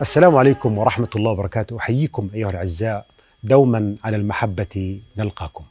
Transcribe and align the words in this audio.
السلام 0.00 0.36
عليكم 0.36 0.78
ورحمة 0.78 1.08
الله 1.16 1.30
وبركاته. 1.30 1.76
أحييكم 1.76 2.30
أيها 2.34 2.50
الأعزاء. 2.50 3.06
دوما 3.42 3.96
على 4.04 4.16
المحبة 4.16 5.00
نلقاكم. 5.18 5.64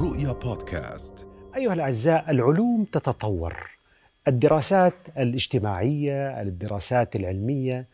رؤيا 0.00 0.32
بودكاست. 0.32 1.26
أيها 1.56 1.72
الأعزاء 1.72 2.30
العلوم 2.30 2.84
تتطور. 2.84 3.70
الدراسات 4.28 4.94
الاجتماعية 5.18 6.42
الدراسات 6.42 7.16
العلمية 7.16 7.86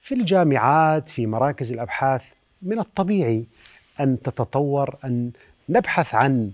في 0.00 0.14
الجامعات 0.14 1.08
في 1.08 1.26
مراكز 1.26 1.72
الأبحاث 1.72 2.24
من 2.62 2.78
الطبيعي 2.78 3.44
أن 4.00 4.22
تتطور 4.22 4.96
أن 5.04 5.30
نبحث 5.68 6.14
عن 6.14 6.50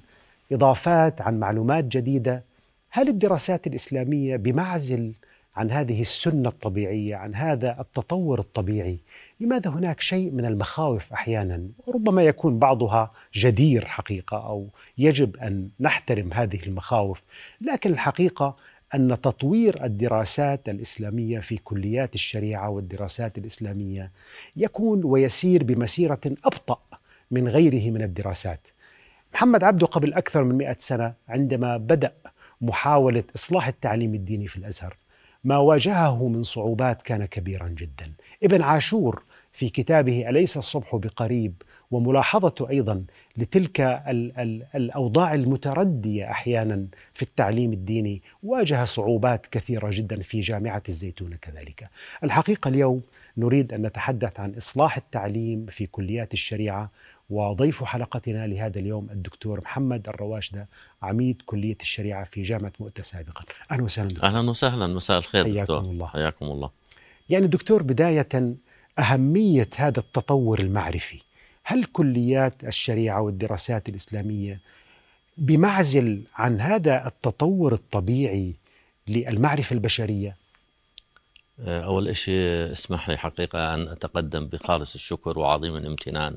إضافات 0.53 1.21
عن 1.21 1.41
معلومات 1.41 1.85
جديدة. 1.85 2.43
هل 2.91 3.09
الدراسات 3.09 3.67
الإسلامية 3.67 4.37
بمعزل 4.37 5.13
عن 5.59 5.71
هذه 5.71 6.01
السنة 6.01 6.49
الطبيعية 6.49 7.17
عن 7.17 7.35
هذا 7.35 7.81
التطور 7.81 8.39
الطبيعي. 8.39 8.99
لماذا 9.41 9.71
هناك 9.71 10.01
شيء 10.01 10.31
من 10.31 10.45
المخاوف 10.45 11.13
أحيانا؟ 11.13 11.69
ربما 11.89 12.23
يكون 12.23 12.59
بعضها 12.59 13.13
جدير 13.35 13.85
حقيقة 13.85 14.47
أو 14.47 14.69
يجب 14.99 15.37
أن 15.37 15.69
نحترم 15.81 16.33
هذه 16.33 16.59
المخاوف. 16.67 17.23
لكن 17.61 17.91
الحقيقة 17.91 18.57
أن 18.95 19.21
تطوير 19.23 19.85
الدراسات 19.85 20.69
الإسلامية 20.69 21.41
في 21.41 21.57
كليات 21.57 22.15
الشريعة 22.15 22.71
والدراسات 22.71 23.39
الإسلامية 23.39 24.11
يكون 24.57 25.05
ويسير 25.05 25.65
بمسيرة 25.65 26.21
أبطأ 26.45 26.79
من 27.31 27.49
غيره 27.49 27.91
من 27.91 28.03
الدراسات. 28.03 28.61
محمد 29.35 29.65
عبده 29.65 29.87
قبل 29.87 30.15
أكثر 30.15 30.45
من 30.45 30.55
مئة 30.55 30.77
سنة 30.79 31.15
عندما 31.29 31.77
بدأ 31.77 32.13
محاولة 32.61 33.25
إصلاح 33.37 33.69
التعليم 33.69 34.15
الديني 34.15 34.47
في 34.47 34.57
الأزهر. 34.57 34.97
ما 35.45 35.59
واجهه 35.59 36.29
من 36.29 36.43
صعوبات 36.43 37.03
كان 37.03 37.25
كبيرا 37.25 37.69
جدا. 37.69 38.13
ابن 38.43 38.63
عاشور 38.63 39.23
في 39.53 39.69
كتابه 39.69 40.29
أليس 40.29 40.57
الصبح 40.57 40.97
بقريب؟ 40.97 41.55
وملاحظته 41.91 42.71
أيضا 42.71 43.05
لتلك 43.37 43.81
ال 43.81 44.39
ال 44.39 44.67
الأوضاع 44.75 45.35
المتردية 45.35 46.31
أحيانا 46.31 46.87
في 47.15 47.23
التعليم 47.23 47.73
الديني 47.73 48.23
واجه 48.43 48.85
صعوبات 48.85 49.47
كثيرة 49.47 49.89
جدا 49.93 50.23
في 50.23 50.41
جامعة 50.41 50.83
الزيتونة 50.89 51.37
كذلك. 51.37 51.89
الحقيقة 52.25 52.69
اليوم 52.69 53.03
نريد 53.37 53.73
أن 53.73 53.87
نتحدث 53.87 54.41
عن 54.41 54.55
إصلاح 54.55 54.97
التعليم 54.97 55.67
في 55.67 55.87
كليات 55.87 56.33
الشريعة 56.33 56.91
وضيف 57.31 57.85
حلقتنا 57.85 58.47
لهذا 58.47 58.79
اليوم 58.79 59.09
الدكتور 59.11 59.61
محمد 59.61 60.09
الرواشدة 60.09 60.69
عميد 61.03 61.43
كلية 61.47 61.77
الشريعة 61.81 62.25
في 62.25 62.43
جامعة 62.43 62.73
مؤتة 62.81 63.03
سابقا. 63.03 63.45
أهلا 63.71 63.83
وسهلا 63.83 64.09
دكتور. 64.09 64.25
أهلا 64.25 64.51
وسهلا. 64.51 64.87
مساء 64.87 65.19
الخير 65.19 65.45
حياكم 65.45 65.61
دكتور 65.61 65.81
الله. 65.81 66.07
حياكم 66.07 66.47
الله. 66.47 66.71
يعني 67.29 67.47
دكتور 67.47 67.83
بداية 67.83 68.57
أهمية 68.99 69.69
هذا 69.77 69.99
التطور 70.01 70.59
المعرفي 70.59 71.21
هل 71.65 71.85
كليات 71.85 72.65
الشريعة 72.65 73.21
والدراسات 73.21 73.89
الإسلامية 73.89 74.61
بمعزل 75.39 76.23
عن 76.35 76.61
هذا 76.61 77.07
التطور 77.07 77.73
الطبيعي 77.73 78.55
للمعرفة 79.09 79.75
البشرية؟ 79.75 80.37
أول 81.67 82.17
شيء 82.17 82.73
اسمح 82.73 83.09
لي 83.09 83.17
حقيقة 83.17 83.75
أن 83.75 83.89
أتقدم 83.89 84.47
بخالص 84.47 84.95
الشكر 84.95 85.39
وعظيم 85.39 85.77
الامتنان 85.77 86.37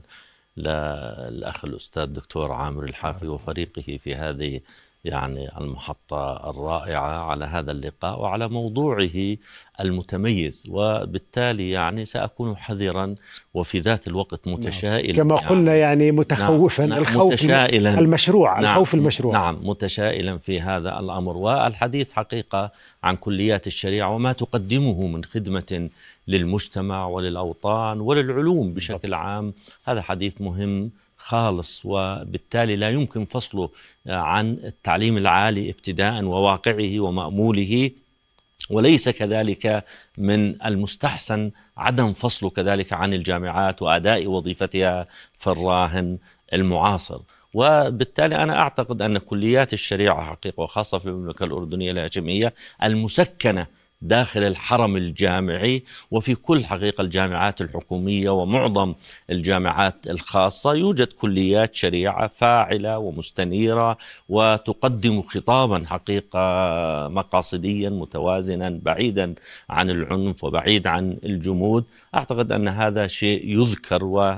للأخ 0.62 1.66
الأستاذ 1.66 2.06
دكتور 2.06 2.52
عامر 2.52 2.84
الحافي 2.84 3.28
وفريقه 3.28 3.98
في 3.98 4.16
هذه 4.16 4.62
يعني 5.04 5.58
المحطة 5.58 6.50
الرائعة 6.50 7.24
على 7.24 7.46
هذا 7.46 7.72
اللقاء 7.72 8.22
وعلى 8.22 8.48
موضوعه 8.48 9.38
المتميز. 9.80 10.64
وبالتالي 10.70 11.70
يعني 11.70 12.06
سأكون 12.06 12.58
حذرا 12.58 13.16
وفي 13.54 13.80
ذات 13.80 14.08
الوقت 14.08 14.48
متشائلا. 14.48 15.24
كما 15.24 15.36
يعني 15.36 15.48
قلنا 15.48 15.76
يعني 15.76 16.12
متخوفا 16.12 16.86
نعم 16.86 17.00
الخوف 17.00 17.34
متشائلا. 17.34 18.00
المشروع 18.00 18.60
نعم 18.60 18.72
الخوف 18.72 18.94
المشروع. 18.94 19.34
نعم 19.34 19.60
متشائلا 19.64 20.38
في 20.38 20.60
هذا 20.60 21.00
الأمر. 21.00 21.38
والحديث 21.38 22.14
حقيقة 22.14 22.72
عن 23.04 23.16
كليات 23.16 23.68
الشريعة 23.68 24.16
وما 24.16 24.34
تقدمه 24.34 25.08
من 25.08 25.24
خدمة 25.24 25.90
للمجتمع 26.28 27.08
وللأوطان 27.08 28.00
وللعلوم 28.00 28.74
بشكل 28.74 29.14
عام. 29.14 29.54
هذا 29.86 30.02
حديث 30.02 30.42
مهم 30.42 30.92
خالص 31.24 31.82
وبالتالي 31.86 32.76
لا 32.76 32.90
يمكن 32.90 33.26
فصله 33.26 33.70
عن 34.08 34.58
التعليم 34.64 35.18
العالي 35.18 35.70
ابتداء 35.70 36.24
وواقعه 36.24 37.00
ومأموله. 37.00 37.92
وليس 38.70 39.10
كذلك 39.10 39.86
من 40.18 40.62
المستحسن 40.66 41.52
عدم 41.78 42.14
فصله 42.14 42.50
كذلك 42.50 42.94
عن 42.94 43.14
الجامعات 43.14 43.82
وأداء 43.82 44.28
وظيفتها 44.28 45.06
في 45.34 45.48
الراهن 45.48 46.18
المعاصر. 46.54 47.20
وبالتالي 47.54 48.36
أنا 48.36 48.60
أعتقد 48.60 49.02
أن 49.02 49.18
كليات 49.18 49.74
الشريعة 49.74 50.26
حقيقة 50.26 50.62
وخاصة 50.62 51.00
في 51.00 51.06
المملكة 51.06 51.44
الأردنية 51.46 51.92
الهاشمية 51.92 52.54
المسكنة 52.84 53.68
داخل 54.02 54.44
الحرم 54.44 54.98
الجامعي 54.98 55.84
وفي 56.12 56.36
كل 56.36 56.66
حقيقة 56.66 57.02
الجامعات 57.02 57.62
الحكومية 57.62 58.30
ومعظم 58.30 58.94
الجامعات 59.30 59.96
الخاصة 60.10 60.74
يوجد 60.74 61.08
كليات 61.08 61.76
شريعة 61.76 62.28
فاعلة 62.28 62.98
ومستنيرة 62.98 63.98
وتقدم 64.30 65.22
خطابا 65.22 65.84
حقيقة 65.88 66.40
مقاصديا 67.08 67.90
متوازنا 67.90 68.80
بعيدا 68.84 69.36
عن 69.70 69.90
العنف 69.90 70.44
وبعيد 70.44 70.88
عن 70.88 71.18
الجمود. 71.24 71.86
أعتقد 72.16 72.52
أن 72.52 72.68
هذا 72.68 73.08
شيء 73.08 73.48
يذكر 73.60 74.04
و 74.04 74.38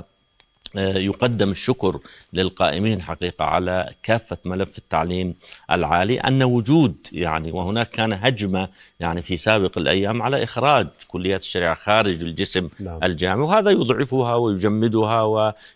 يقدم 0.76 1.52
الشكر 1.52 2.00
للقائمين 2.34 3.02
حقيقة 3.02 3.46
على 3.46 3.90
كافة 4.04 4.38
ملف 4.46 4.78
التعليم 4.78 5.36
العالي 5.72 6.20
أن 6.20 6.44
وجود 6.44 6.96
يعني 7.12 7.52
وهناك 7.52 7.90
كان 7.90 8.14
هجمة 8.14 8.70
يعني 9.00 9.22
في 9.22 9.38
سابق 9.38 9.78
الأيام 9.78 10.22
على 10.22 10.44
إخراج 10.44 10.88
كليات 11.08 11.42
الشريعة 11.42 11.76
خارج 11.76 12.22
الجسم 12.24 12.70
نعم. 12.80 13.00
الجامعي 13.04 13.48
وهذا 13.48 13.72
يضعفها 13.72 14.36
ويجمدها 14.36 15.22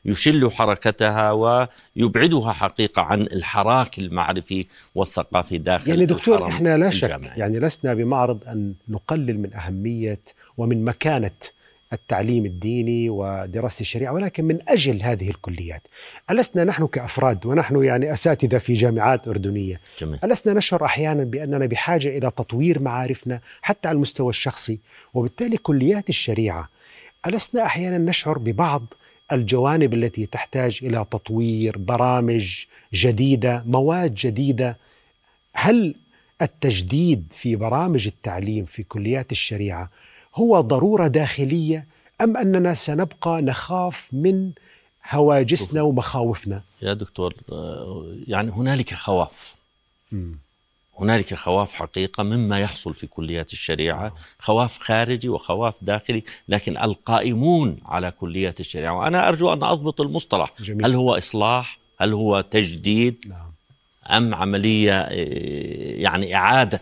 ويشل 0.05 0.51
حركتها 0.51 1.31
ويبعدها 1.31 2.51
حقيقة 2.51 3.01
عن 3.01 3.21
الحراك 3.21 3.99
المعرفي 3.99 4.65
والثقافي 4.95 5.57
داخل 5.57 5.89
يعني 5.89 6.05
دكتور 6.05 6.47
إحنا 6.47 6.77
لا 6.77 6.91
شك 6.91 7.03
الجامعي. 7.03 7.39
يعني 7.39 7.59
لسنا 7.59 7.93
بمعرض 7.93 8.39
أن 8.47 8.73
نقلل 8.89 9.39
من 9.39 9.53
أهمية 9.53 10.19
ومن 10.57 10.85
مكانة 10.85 11.31
التعليم 11.93 12.45
الديني 12.45 13.09
ودراسة 13.09 13.81
الشريعة 13.81 14.13
ولكن 14.13 14.45
من 14.45 14.59
أجل 14.67 15.03
هذه 15.03 15.29
الكليات. 15.29 15.81
ألسنا 16.31 16.63
نحن 16.63 16.87
كأفراد 16.87 17.45
ونحن 17.45 17.83
يعني 17.83 18.13
أساتذة 18.13 18.57
في 18.57 18.73
جامعات 18.73 19.27
أردنية. 19.27 19.79
جميل. 19.99 20.19
ألسنا 20.23 20.53
نشعر 20.53 20.85
أحيانا 20.85 21.23
بأننا 21.23 21.65
بحاجة 21.65 22.17
إلى 22.17 22.31
تطوير 22.31 22.79
معارفنا 22.79 23.39
حتى 23.61 23.87
على 23.87 23.95
المستوى 23.95 24.29
الشخصي 24.29 24.79
وبالتالي 25.13 25.57
كليات 25.57 26.09
الشريعة. 26.09 26.69
ألسنا 27.27 27.65
أحيانا 27.65 27.97
نشعر 27.97 28.37
ببعض 28.37 28.93
الجوانب 29.31 29.93
التي 29.93 30.25
تحتاج 30.25 30.79
إلى 30.83 31.05
تطوير 31.11 31.77
برامج 31.77 32.65
جديدة 32.93 33.63
مواد 33.65 34.15
جديدة. 34.15 34.77
هل 35.53 35.95
التجديد 36.41 37.27
في 37.31 37.55
برامج 37.55 38.07
التعليم 38.07 38.65
في 38.65 38.83
كليات 38.83 39.31
الشريعة 39.31 39.89
هو 40.37 40.61
ضرورة 40.61 41.07
داخلية 41.07 41.85
أم 42.21 42.37
أننا 42.37 42.73
سنبقى 42.73 43.41
نخاف 43.41 44.07
من 44.11 44.51
هواجسنا 45.09 45.81
ومخاوفنا؟ 45.81 46.61
يا 46.81 46.93
دكتور 46.93 47.33
يعني 48.27 48.51
هنالك 48.51 48.93
خواف. 48.93 49.55
هنالك 50.99 51.33
خواف 51.33 51.73
حقيقة 51.73 52.23
مما 52.23 52.59
يحصل 52.59 52.93
في 52.93 53.07
كليات 53.07 53.53
الشريعة 53.53 54.15
خواف 54.39 54.79
خارجي 54.79 55.29
وخواف 55.29 55.73
داخلي 55.81 56.23
لكن 56.47 56.77
القائمون 56.77 57.77
على 57.85 58.11
كليات 58.11 58.59
الشريعة. 58.59 58.93
وأنا 58.99 59.27
أرجو 59.29 59.53
أن 59.53 59.63
أضبط 59.63 60.01
المصطلح. 60.01 60.53
جميل. 60.59 60.85
هل 60.85 60.95
هو 60.95 61.17
إصلاح؟ 61.17 61.79
هل 61.99 62.13
هو 62.13 62.41
تجديد؟ 62.41 63.25
نعم. 63.27 63.51
أم 64.17 64.35
عملية 64.35 64.93
يعني 66.03 66.35
إعادة 66.35 66.81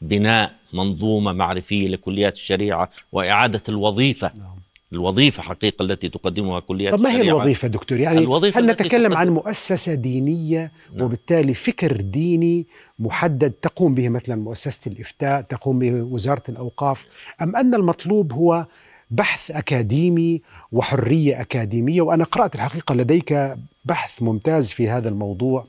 بناء 0.00 0.59
منظومة 0.72 1.32
معرفية 1.32 1.88
لكليات 1.88 2.34
الشريعة 2.34 2.90
وإعادة 3.12 3.62
الوظيفة 3.68 4.30
نعم. 4.38 4.60
الوظيفة 4.92 5.42
حقيقة 5.42 5.82
التي 5.82 6.08
تقدمها 6.08 6.60
كليات 6.60 6.94
طب 6.94 7.00
ما 7.00 7.10
هي 7.10 7.20
الوظيفة 7.20 7.68
دكتور؟ 7.68 8.00
يعني 8.00 8.18
الوظيفة 8.18 8.60
هل 8.60 8.66
نتكلم 8.66 9.14
عن 9.14 9.28
مؤسسة 9.28 9.94
دينية 9.94 10.72
نعم. 10.94 11.04
وبالتالي 11.04 11.54
فكر 11.54 12.00
ديني 12.00 12.66
محدد 12.98 13.50
تقوم 13.50 13.94
به 13.94 14.08
مثلا 14.08 14.36
مؤسسة 14.36 14.80
الإفتاء 14.92 15.40
تقوم 15.40 15.78
به 15.78 15.92
وزارة 15.92 16.42
الأوقاف 16.48 17.06
أم 17.42 17.56
أن 17.56 17.74
المطلوب 17.74 18.32
هو 18.32 18.66
بحث 19.10 19.50
أكاديمي 19.50 20.42
وحرية 20.72 21.40
أكاديمية 21.40 22.02
وأنا 22.02 22.24
قرأت 22.24 22.54
الحقيقة 22.54 22.94
لديك 22.94 23.56
بحث 23.84 24.22
ممتاز 24.22 24.72
في 24.72 24.88
هذا 24.88 25.08
الموضوع 25.08 25.66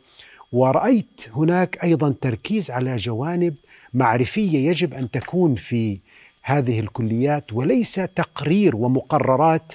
ورأيت 0.52 1.28
هناك 1.36 1.84
أيضا 1.84 2.16
تركيز 2.22 2.72
على 2.72 2.96
جوانب 2.96 3.56
معرفية 3.94 4.70
يجب 4.70 4.94
أن 4.94 5.12
تكون 5.12 5.56
في 5.56 6.00
هذه 6.42 6.80
الكليات 6.80 7.54
وليس 7.54 7.96
تقرير 7.96 8.76
ومقررات 8.76 9.74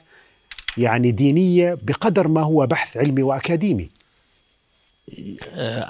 يعني 0.79 1.11
دينية 1.11 1.79
بقدر 1.83 2.29
ما 2.29 2.43
هو 2.43 2.67
بحث 2.67 2.97
علمي 2.97 3.23
وأكاديمي 3.23 3.89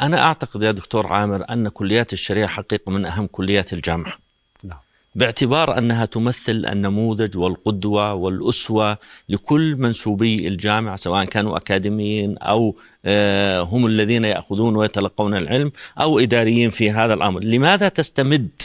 أنا 0.02 0.22
أعتقد 0.22 0.62
يا 0.62 0.72
دكتور 0.72 1.06
عامر 1.06 1.44
أن 1.50 1.68
كليات 1.68 2.12
الشريعة 2.12 2.48
حقيقة 2.48 2.92
من 2.92 3.06
أهم 3.06 3.26
كليات 3.26 3.72
الجامعة. 3.72 4.25
باعتبار 5.16 5.78
أنها 5.78 6.04
تمثل 6.04 6.66
النموذج 6.68 7.38
والقدوة 7.38 8.14
والأسوة 8.14 8.98
لكل 9.28 9.76
منسوبي 9.76 10.48
الجامعة 10.48 10.96
سواء 10.96 11.24
كانوا 11.24 11.56
أكاديميين 11.56 12.38
أو 12.38 12.76
آه، 13.04 13.60
هم 13.60 13.86
الذين 13.86 14.24
يأخذون 14.24 14.76
ويتلقون 14.76 15.36
العلم 15.36 15.72
أو 16.00 16.18
إداريين 16.18 16.70
في 16.70 16.90
هذا 16.90 17.14
الأمر. 17.14 17.44
لماذا 17.44 17.88
تستمد 17.88 18.62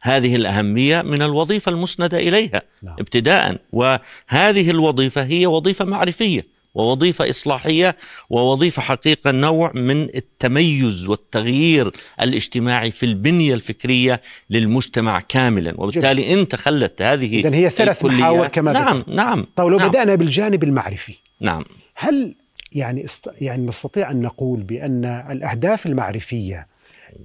هذه 0.00 0.36
الأهمية 0.36 1.02
من 1.02 1.22
الوظيفة 1.22 1.70
المسندة 1.70 2.18
إليها 2.18 2.62
نعم. 2.82 2.96
ابتداء؟ 2.98 3.58
وهذه 3.72 4.70
الوظيفة 4.70 5.22
هي 5.22 5.46
وظيفة 5.46 5.84
معرفية. 5.84 6.57
ووظيفة 6.78 7.30
إصلاحية 7.30 7.96
ووظيفة 8.30 8.82
حقيقة 8.82 9.30
نوع 9.30 9.72
من 9.74 10.02
التميز 10.02 11.06
والتغيير 11.06 11.92
الاجتماعي 12.22 12.90
في 12.90 13.06
البنية 13.06 13.54
الفكرية 13.54 14.20
للمجتمع 14.50 15.20
كاملا 15.20 15.74
وبالتالي 15.80 16.22
جميل. 16.22 16.38
إن 16.38 16.48
تخلت 16.48 17.02
هذه 17.02 17.40
إذن 17.40 17.54
هي 17.54 17.70
ثلاث 17.70 18.04
محاور 18.04 18.48
كما 18.48 18.72
نعم 18.72 18.96
ذكرت. 18.96 19.08
نعم 19.08 19.46
طيب 19.56 19.68
لو 19.68 19.78
نعم. 19.78 19.88
بدأنا 19.88 20.14
بالجانب 20.14 20.64
المعرفي 20.64 21.14
نعم 21.40 21.64
هل 21.94 22.34
يعني 22.72 23.04
است... 23.04 23.30
يعني 23.40 23.66
نستطيع 23.66 24.10
أن 24.10 24.22
نقول 24.22 24.62
بأن 24.62 25.04
الأهداف 25.04 25.86
المعرفية 25.86 26.66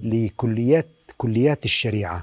لكليات 0.02 0.88
كليات 1.16 1.64
الشريعة 1.64 2.22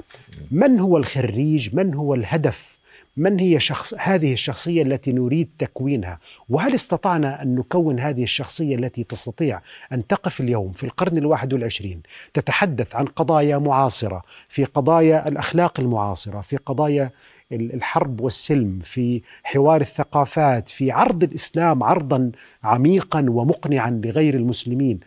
من 0.51 0.79
هو 0.79 0.97
الخريج 0.97 1.75
من 1.75 1.93
هو 1.93 2.15
الهدف 2.15 2.70
من 3.17 3.39
هي 3.39 3.59
شخص 3.59 3.93
هذه 3.97 4.33
الشخصية 4.33 4.81
التي 4.83 5.11
نريد 5.13 5.49
تكوينها؟ 5.59 6.19
وهل 6.49 6.73
استطعنا 6.73 7.41
أن 7.41 7.55
نكون 7.55 7.99
هذه 7.99 8.23
الشخصية 8.23 8.75
التي 8.75 9.03
تستطيع 9.03 9.61
أن 9.93 10.07
تقف 10.07 10.41
اليوم 10.41 10.71
في 10.71 10.83
القرن 10.83 11.17
الواحد 11.17 11.53
والعشرين 11.53 12.01
تتحدث 12.33 12.95
عن 12.95 13.05
قضايا 13.05 13.57
معاصرة 13.57 14.23
في 14.49 14.63
قضايا 14.63 15.27
الأخلاق 15.27 15.79
المعاصرة 15.79 16.41
في 16.41 16.57
قضايا 16.57 17.09
ال- 17.51 17.73
الحرب 17.73 18.21
والسلم 18.21 18.79
في 18.83 19.21
حوار 19.43 19.81
الثقافات 19.81 20.69
في 20.69 20.91
عرض 20.91 21.23
الإسلام 21.23 21.83
عرضا 21.83 22.31
عميقا 22.63 23.25
ومقنعا 23.29 24.01
لغير 24.05 24.33
المسلمين؟ 24.35 24.99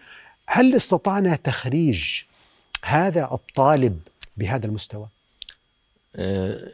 هل 0.46 0.74
استطعنا 0.74 1.36
تخريج 1.36 2.22
هذا 2.84 3.28
الطالب 3.32 4.00
بهذا 4.36 4.66
المستوى؟ 4.66 5.06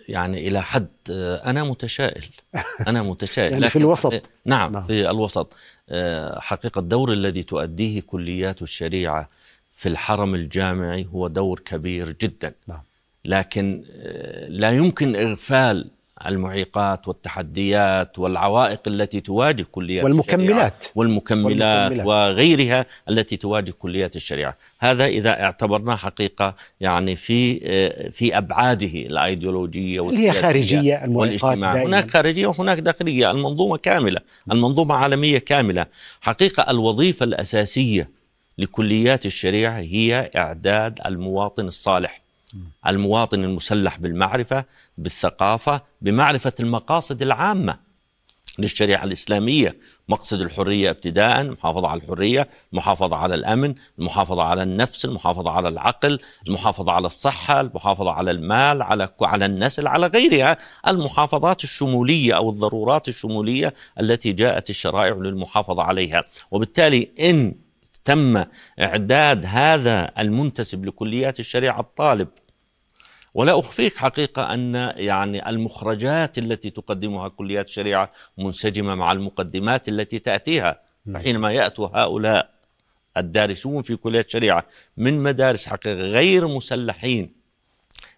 يعني 0.08 0.48
إلى 0.48 0.62
حد 0.62 0.88
آه، 1.10 1.50
أنا 1.50 1.64
متشائل 1.64 2.24
أنا 2.88 3.02
متشائل 3.02 3.52
يعني 3.52 3.68
في 3.68 3.76
الوسط. 3.76 4.22
نعم, 4.44 4.72
نعم. 4.72 4.86
في 4.86 5.10
الوسط 5.10 5.52
آه، 5.88 6.40
حقيقة 6.40 6.78
الدور 6.78 7.12
الذي 7.12 7.42
تؤديه 7.42 8.00
كليات 8.00 8.62
الشريعة 8.62 9.28
في 9.72 9.88
الحرم 9.88 10.34
الجامعي 10.34 11.08
هو 11.12 11.28
دور 11.28 11.60
كبير 11.60 12.16
جدا 12.20 12.54
نعم. 12.66 12.82
لكن 13.24 13.84
آه، 13.90 14.48
لا 14.48 14.70
يمكن 14.70 15.16
إغفال 15.16 15.90
المعيقات 16.26 17.08
والتحديات 17.08 18.18
والعوائق 18.18 18.80
التي 18.86 19.20
تواجه 19.20 19.66
كليات 19.72 20.04
والمكملات. 20.04 20.40
الشريعة 20.50 20.92
والمكملات, 20.94 21.90
والمكملات. 21.90 22.06
وغيرها 22.06 22.86
التي 23.08 23.36
تواجه 23.36 23.74
كليات 23.78 24.16
الشريعة. 24.16 24.56
هذا 24.78 25.06
إذا 25.06 25.42
اعتبرناه 25.42 25.96
حقيقة 25.96 26.54
يعني 26.80 27.16
في 27.16 27.60
في 28.10 28.38
أبعاده 28.38 28.86
الأيديولوجية 28.86 30.08
اللي 30.08 30.28
هي 30.28 30.32
خارجية 30.32 31.02
والاجتماع. 31.08 31.74
دائما. 31.74 31.88
هناك 31.88 32.10
خارجية 32.10 32.46
وهناك 32.46 32.78
داخلية. 32.78 33.30
المنظومة 33.30 33.76
كاملة. 33.76 34.20
المنظومة 34.52 34.94
عالمية 34.94 35.38
كاملة. 35.38 35.86
حقيقة 36.20 36.70
الوظيفة 36.70 37.24
الأساسية 37.24 38.08
لكليات 38.58 39.26
الشريعة 39.26 39.78
هي 39.78 40.30
إعداد 40.36 41.00
المواطن 41.06 41.66
الصالح. 41.66 42.20
المواطن 42.86 43.44
المسلح 43.44 43.98
بالمعرفة 43.98 44.64
بالثقافة 44.98 45.82
بمعرفة 46.02 46.52
المقاصد 46.60 47.22
العامة 47.22 47.90
للشريعة 48.58 49.04
الإسلامية. 49.04 49.76
مقصد 50.08 50.40
الحرية 50.40 50.90
ابتداء 50.90 51.40
المحافظة 51.40 51.88
على 51.88 52.00
الحرية 52.00 52.48
المحافظة 52.72 53.16
على 53.16 53.34
الأمن 53.34 53.74
المحافظة 53.98 54.42
على 54.42 54.62
النفس 54.62 55.04
المحافظة 55.04 55.50
على 55.50 55.68
العقل 55.68 56.18
المحافظة 56.48 56.92
على 56.92 57.06
الصحة 57.06 57.60
المحافظة 57.60 58.10
على 58.10 58.30
المال 58.30 58.82
على 58.82 59.08
على 59.22 59.46
النسل 59.46 59.86
على 59.86 60.06
غيرها. 60.06 60.58
المحافظات 60.88 61.64
الشمولية 61.64 62.36
أو 62.36 62.50
الضرورات 62.50 63.08
الشمولية 63.08 63.74
التي 64.00 64.32
جاءت 64.32 64.70
الشرائع 64.70 65.14
للمحافظة 65.14 65.82
عليها. 65.82 66.24
وبالتالي 66.50 67.10
إن 67.20 67.54
تم 68.04 68.44
إعداد 68.80 69.46
هذا 69.46 70.12
المنتسب 70.18 70.84
لكليات 70.84 71.40
الشريعة 71.40 71.80
الطالب 71.80 72.28
ولا 73.34 73.58
أخفيك 73.58 73.96
حقيقة 73.96 74.54
أن 74.54 74.74
يعني 74.96 75.48
المخرجات 75.48 76.38
التي 76.38 76.70
تقدمها 76.70 77.28
كليات 77.28 77.68
الشريعة 77.68 78.12
منسجمة 78.38 78.94
مع 78.94 79.12
المقدمات 79.12 79.88
التي 79.88 80.18
تأتيها 80.18 80.80
نعم. 81.06 81.22
حينما 81.22 81.52
يأتوا 81.52 81.88
هؤلاء 81.94 82.50
الدارسون 83.16 83.82
في 83.82 83.96
كليات 83.96 84.26
الشريعة 84.26 84.66
من 84.96 85.22
مدارس 85.22 85.66
حقيقة 85.66 85.94
غير 85.94 86.48
مسلحين 86.48 87.32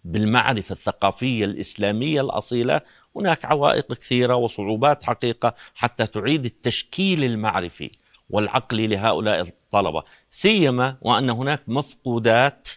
بالمعرفة 0.04 0.72
الثقافية 0.72 1.44
الإسلامية 1.44 2.20
الأصيلة 2.20 2.80
هناك 3.16 3.44
عوائق 3.44 3.92
كثيرة 3.92 4.34
وصعوبات 4.34 5.04
حقيقة 5.04 5.54
حتى 5.74 6.06
تعيد 6.06 6.44
التشكيل 6.44 7.24
المعرفي 7.24 7.90
والعقلي 8.30 8.86
لهؤلاء 8.86 9.40
الطلبة 9.40 10.02
سيما 10.30 10.96
وأن 11.02 11.30
هناك 11.30 11.62
مفقودات 11.68 12.68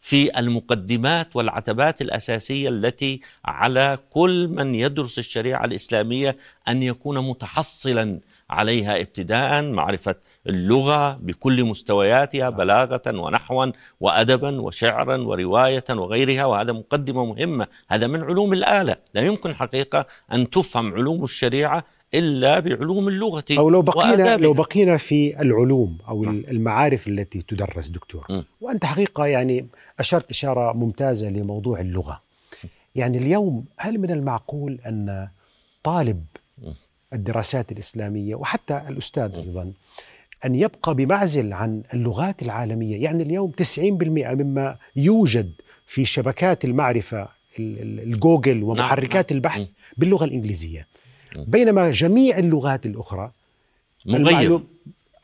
في 0.00 0.38
المقدمات 0.38 1.36
والعتبات 1.36 2.02
الأساسية 2.02 2.68
التي 2.68 3.20
على 3.44 3.98
كل 4.10 4.48
من 4.48 4.74
يدرس 4.74 5.18
الشريعة 5.18 5.64
الإسلامية 5.64 6.36
أن 6.68 6.82
يكون 6.82 7.28
متحصلا 7.28 8.20
عليها 8.50 9.00
ابتداء 9.00 9.62
معرفة 9.62 10.14
اللغة 10.46 11.12
بكل 11.12 11.64
مستوياتها 11.64 12.50
بلاغة 12.50 13.02
ونحوا 13.06 13.66
وأدبا 14.00 14.60
وشعرا 14.60 15.16
ورواية 15.16 15.84
وغيرها 15.90 16.44
وهذا 16.44 16.72
مقدمة 16.72 17.24
مهمة 17.24 17.66
هذا 17.88 18.06
من 18.06 18.22
علوم 18.22 18.52
الآلة. 18.52 18.96
لا 19.14 19.22
يمكن 19.22 19.54
حقيقة 19.54 20.06
أن 20.32 20.50
تفهم 20.50 20.94
علوم 20.94 21.24
الشريعة 21.24 21.84
إلا 22.14 22.60
بعلوم 22.60 23.08
اللغة 23.08 23.44
أو 23.58 23.70
لو 23.70 23.82
بقينا 23.82 24.10
وآدابها. 24.10 24.36
لو 24.36 24.52
بقينا 24.52 24.96
في 24.96 25.42
العلوم 25.42 25.98
أو 26.08 26.24
نعم. 26.24 26.42
المعارف 26.48 27.08
التي 27.08 27.42
تدرس 27.42 27.88
دكتور 27.88 28.26
م. 28.30 28.42
وأنت 28.60 28.84
حقيقة 28.84 29.26
يعني 29.26 29.66
أشرت 29.98 30.30
إشارة 30.30 30.72
ممتازة 30.72 31.30
لموضوع 31.30 31.80
اللغة 31.80 32.20
يعني 32.94 33.18
اليوم 33.18 33.64
هل 33.76 33.98
من 33.98 34.10
المعقول 34.10 34.78
أن 34.86 35.28
طالب 35.82 36.24
م. 36.62 36.70
الدراسات 37.12 37.72
الإسلامية 37.72 38.34
وحتى 38.34 38.82
الأستاذ 38.88 39.34
أيضا 39.34 39.72
أن 40.44 40.54
يبقى 40.54 40.94
بمعزل 40.94 41.52
عن 41.52 41.82
اللغات 41.94 42.42
العالمية 42.42 43.02
يعني 43.02 43.22
اليوم 43.22 43.52
90% 43.78 43.80
مما 43.82 44.76
يوجد 44.96 45.52
في 45.86 46.04
شبكات 46.04 46.64
المعرفة 46.64 47.22
ال- 47.58 47.82
ال- 47.82 48.00
الجوجل 48.12 48.62
ومحركات 48.62 49.32
نعم. 49.32 49.36
البحث 49.36 49.68
الإنجليزية 50.24 50.80
م. 50.80 50.84
بينما 51.36 51.90
جميع 51.90 52.38
اللغات 52.38 52.86
مغيب. 54.06 54.28
المعلوم 54.28 54.64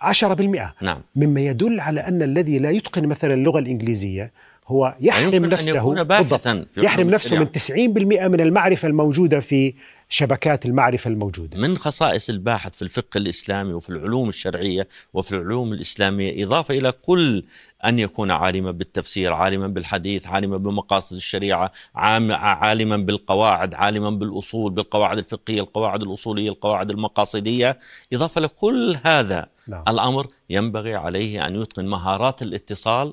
10% 0.00 0.72
نعم. 0.82 1.00
مما 1.16 1.40
يدل 1.40 1.80
على 1.80 2.00
أن 2.00 2.22
الذي 2.22 2.58
لا 2.58 2.70
يتقن 2.70 3.06
مثلا 3.06 3.34
اللغة 3.34 3.58
الإنجليزية 3.58 4.30
هو 4.68 4.94
يحرم 5.00 5.44
نفسه 5.46 6.02
بالضبط 6.02 6.46
يحرم 6.76 7.10
نفسه 7.10 7.36
من 7.36 7.48
الشريعة. 7.56 8.26
90% 8.26 8.28
من 8.28 8.40
المعرفة 8.40 8.88
الموجودة 8.88 9.40
في 9.40 9.74
شبكات 10.08 10.66
المعرفة 10.66 11.08
الموجودة 11.10 11.58
من 11.58 11.76
خصائص 11.76 12.28
الباحث 12.28 12.76
في 12.76 12.82
الفقه 12.82 13.18
الإسلامي 13.18 13.72
وفي 13.72 13.90
العلوم 13.90 14.28
الشرعية 14.28 14.88
وفي 15.14 15.32
العلوم 15.32 15.72
الإسلامية 15.72 16.44
إضافة 16.44 16.78
إلى 16.78 16.92
كل 16.92 17.44
أن 17.84 17.98
يكون 17.98 18.30
عالما 18.30 18.70
بالتفسير 18.70 19.32
عالما 19.32 19.66
بالحديث 19.66 20.26
عالما 20.26 20.56
بمقاصد 20.56 21.16
الشريعة 21.16 21.72
عالما 21.94 22.96
بالقواعد 22.96 23.74
عالما 23.74 24.10
بالأصول 24.10 24.72
بالقواعد 24.72 25.18
الفقهية 25.18 25.60
القواعد 25.60 26.02
الأصولية 26.02 26.48
القواعد 26.48 26.90
المقاصدية 26.90 27.78
إضافة 28.12 28.40
لكل 28.40 28.98
هذا 29.04 29.46
نعم. 29.68 29.84
الأمر 29.88 30.26
ينبغي 30.50 30.94
عليه 30.94 31.46
أن 31.46 31.62
يتقن 31.62 31.86
مهارات 31.86 32.42
الاتصال 32.42 33.12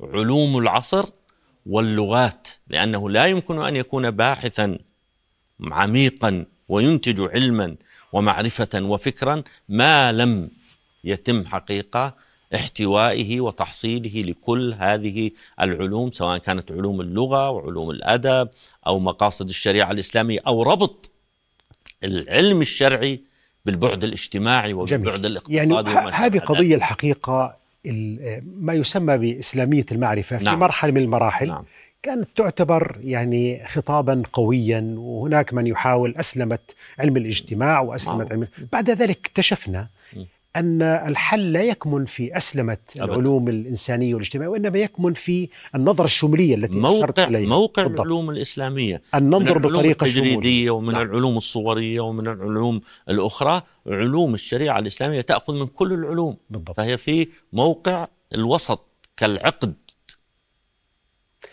علوم 0.00 0.58
العصر 0.58 1.04
واللغات 1.66 2.48
لأنه 2.68 3.10
لا 3.10 3.26
يمكن 3.26 3.58
أن 3.64 3.76
يكون 3.76 4.10
باحثا 4.10 4.78
عميقا 5.70 6.44
وينتج 6.68 7.20
علما 7.20 7.76
ومعرفة 8.12 8.82
وفكرا 8.82 9.42
ما 9.68 10.12
لم 10.12 10.50
يتم 11.04 11.46
حقيقة 11.46 12.14
احتوائه 12.54 13.40
وتحصيله 13.40 14.20
لكل 14.20 14.74
هذه 14.78 15.30
العلوم 15.60 16.10
سواء 16.10 16.38
كانت 16.38 16.72
علوم 16.72 17.00
اللغة 17.00 17.50
وعلوم 17.50 17.90
الأدب 17.90 18.48
أو 18.86 18.98
مقاصد 18.98 19.48
الشريعة 19.48 19.90
الإسلامية 19.90 20.40
أو 20.46 20.62
ربط 20.62 21.10
العلم 22.04 22.60
الشرعي 22.60 23.20
بالبعد 23.64 24.04
الاجتماعي 24.04 24.72
وبالبعد 24.72 25.14
جميل. 25.14 25.26
الاقتصادي 25.26 25.56
يعني 25.56 25.74
هذه 25.74 26.10
شابه 26.10 26.40
قضية 26.40 26.74
الحقيقة 26.76 27.46
ال- 27.46 27.63
ما 28.56 28.74
يسمى 28.74 29.18
بإسلامية 29.18 29.86
المعرفة 29.92 30.38
في 30.38 30.44
نعم. 30.44 30.58
مرحلة 30.58 30.92
من 30.92 31.00
المراحل 31.00 31.48
نعم 31.48 31.64
كانت 32.04 32.28
تعتبر 32.36 32.96
يعني 33.04 33.66
خطابا 33.66 34.22
قويا 34.32 34.94
وهناك 34.96 35.54
من 35.54 35.66
يحاول 35.66 36.14
أسلمت 36.16 36.74
علم 36.98 37.16
الاجتماع 37.16 37.80
وأسلمت 37.80 38.32
معروف. 38.32 38.32
علم 38.32 38.48
بعد 38.72 38.90
ذلك 38.90 39.18
اكتشفنا. 39.26 39.88
أن 40.56 40.82
الحل 40.82 41.52
لا 41.52 41.62
يكمن 41.62 42.04
في 42.04 42.36
أسلمة 42.36 42.78
أبداً. 42.96 43.04
العلوم 43.04 43.48
الإنسانية 43.48 44.14
والاجتماعية 44.14 44.50
وإنما 44.50 44.78
يكمن 44.78 45.14
في 45.14 45.48
النظرة 45.74 46.04
الشمولية 46.04 46.54
التي 46.54 46.74
موقع 46.74 47.24
إليها. 47.24 47.48
موقع 47.48 47.82
بالضبط. 47.82 48.00
العلوم 48.00 48.30
الإسلامية. 48.30 49.02
أن 49.14 49.22
من 49.24 49.30
ننظر 49.30 49.56
العلوم 49.56 49.72
بطريقة 49.72 50.06
شمولية. 50.06 50.34
التجريدية 50.34 50.70
ومن 50.70 50.92
نعم. 50.92 51.02
العلوم 51.02 51.36
الصورية 51.36 52.00
ومن 52.00 52.26
العلوم 52.28 52.80
الأخرى 53.08 53.62
علوم 53.86 54.34
الشريعة 54.34 54.78
الإسلامية 54.78 55.20
تأخذ 55.20 55.54
من 55.54 55.66
كل 55.66 55.92
العلوم. 55.92 56.36
بالضبط. 56.50 56.76
فهي 56.76 56.96
في 56.98 57.28
موقع 57.52 58.06
الوسط 58.34 58.86
كالعقد. 59.16 59.74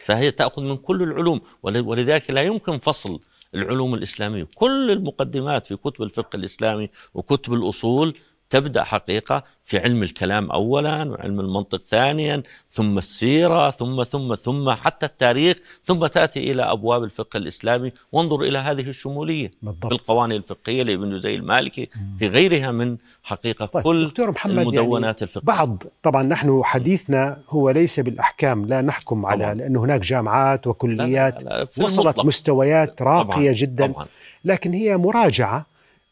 فهي 0.06 0.32
تأخذ 0.32 0.64
من 0.64 0.78
كل 0.78 1.04
العلوم. 1.04 1.42
ول- 1.64 1.78
ولذلك 1.86 2.32
لا 2.32 2.42
يمكن 2.42 2.78
فصل 2.78 3.20
العلوم 3.56 3.94
الإسلامية. 3.94 4.48
كل 4.56 4.92
المقدمات 4.92 5.66
في 5.66 5.76
كتب 5.76 6.02
الفقه 6.04 6.38
الإسلامي 6.38 6.90
وكتب 7.14 7.54
الأصول 7.54 8.18
تبدأ 8.52 8.84
حقيقة 8.84 9.44
في 9.64 9.78
علم 9.80 10.04
الكلام 10.04 10.52
أولا 10.52 11.04
وعلم 11.12 11.40
المنطق 11.40 11.82
ثانيا 11.90 12.44
ثم 12.72 12.98
السيرة 12.98 13.70
ثم 13.70 14.04
ثم 14.04 14.36
ثم 14.36 14.70
حتى 14.72 15.06
التاريخ 15.06 15.58
ثم 15.86 16.08
تأتي 16.08 16.52
إلى 16.52 16.64
أبواب 16.64 17.04
الفقه 17.04 17.38
الإسلامي. 17.38 17.92
وانظر 18.12 18.42
إلى 18.42 18.58
هذه 18.58 18.82
الشمولية 18.90 19.48
في 19.48 19.56
بالضبط 19.62 19.92
القوانين 19.94 20.38
الفقهية 20.38 20.84
لابن 20.84 21.10
جزي 21.10 21.36
المالكي 21.36 21.90
في 22.20 22.28
غيرها 22.28 22.72
من 22.72 22.98
حقيقة 23.24 23.66
طيب 23.66 23.84
كل 23.84 24.08
دكتور 24.08 24.32
محمد 24.32 24.56
يعني 24.56 24.70
المدونات 24.70 25.24
الفقهية. 25.24 25.46
بعض 25.46 25.84
طبعا 26.04 26.24
نحن 26.24 26.62
حديثنا 26.64 27.38
هو 27.50 27.70
ليس 27.70 28.00
بالأحكام 28.00 28.66
لا 28.66 28.82
نحكم 28.82 29.26
على 29.26 29.44
طبعاً. 29.44 29.54
لأنه 29.54 29.84
هناك 29.84 30.02
جامعات 30.02 30.66
لا- 30.66 30.72
وكليات 30.72 31.44
لا- 31.44 31.50
لا، 31.50 31.66
في 31.66 31.84
وصلت 31.84 32.00
المطلق. 32.06 32.26
مستويات 32.26 33.02
راقية 33.02 33.24
طبعاً، 33.34 33.54
جدا 33.54 33.88
طبعا. 33.88 34.06
لكن 34.46 34.74
هي 34.74 34.98
مراجعة 34.98 35.66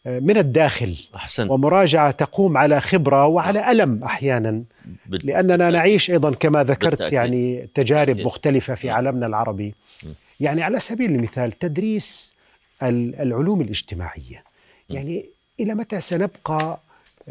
من 0.06 0.38
الداخل 0.38 0.96
أحسنت 1.16 1.52
ومراجعة 1.52 2.12
تقوم 2.12 2.58
على 2.58 2.82
خبرة 2.82 3.28
وعلى 3.28 3.72
ألم 3.72 4.04
أحيانا 4.04 4.64
بال- 5.06 5.26
لأننا 5.28 5.70
نعيش 5.70 6.12
أيضا 6.12 6.32
كما 6.34 6.64
ذكرت 6.64 6.90
بالتأكيد. 6.90 7.14
يعني 7.14 7.68
تجارب 7.76 8.06
بالتأكيد. 8.08 8.26
مختلفة 8.26 8.76
في 8.76 8.88
نعم. 8.88 8.96
عالمنا 8.96 9.26
العربي 9.26 9.74
م. 10.04 10.08
يعني 10.40 10.64
على 10.64 10.80
سبيل 10.80 11.12
المثال 11.12 11.52
تدريس 11.52 12.36
ال- 12.84 13.16
العلوم 13.16 13.62
الاجتماعية 13.62 14.44
م. 14.90 14.94
يعني 14.94 15.26
إلى 15.60 15.76
متى 15.76 16.02
سنبقى 16.02 16.80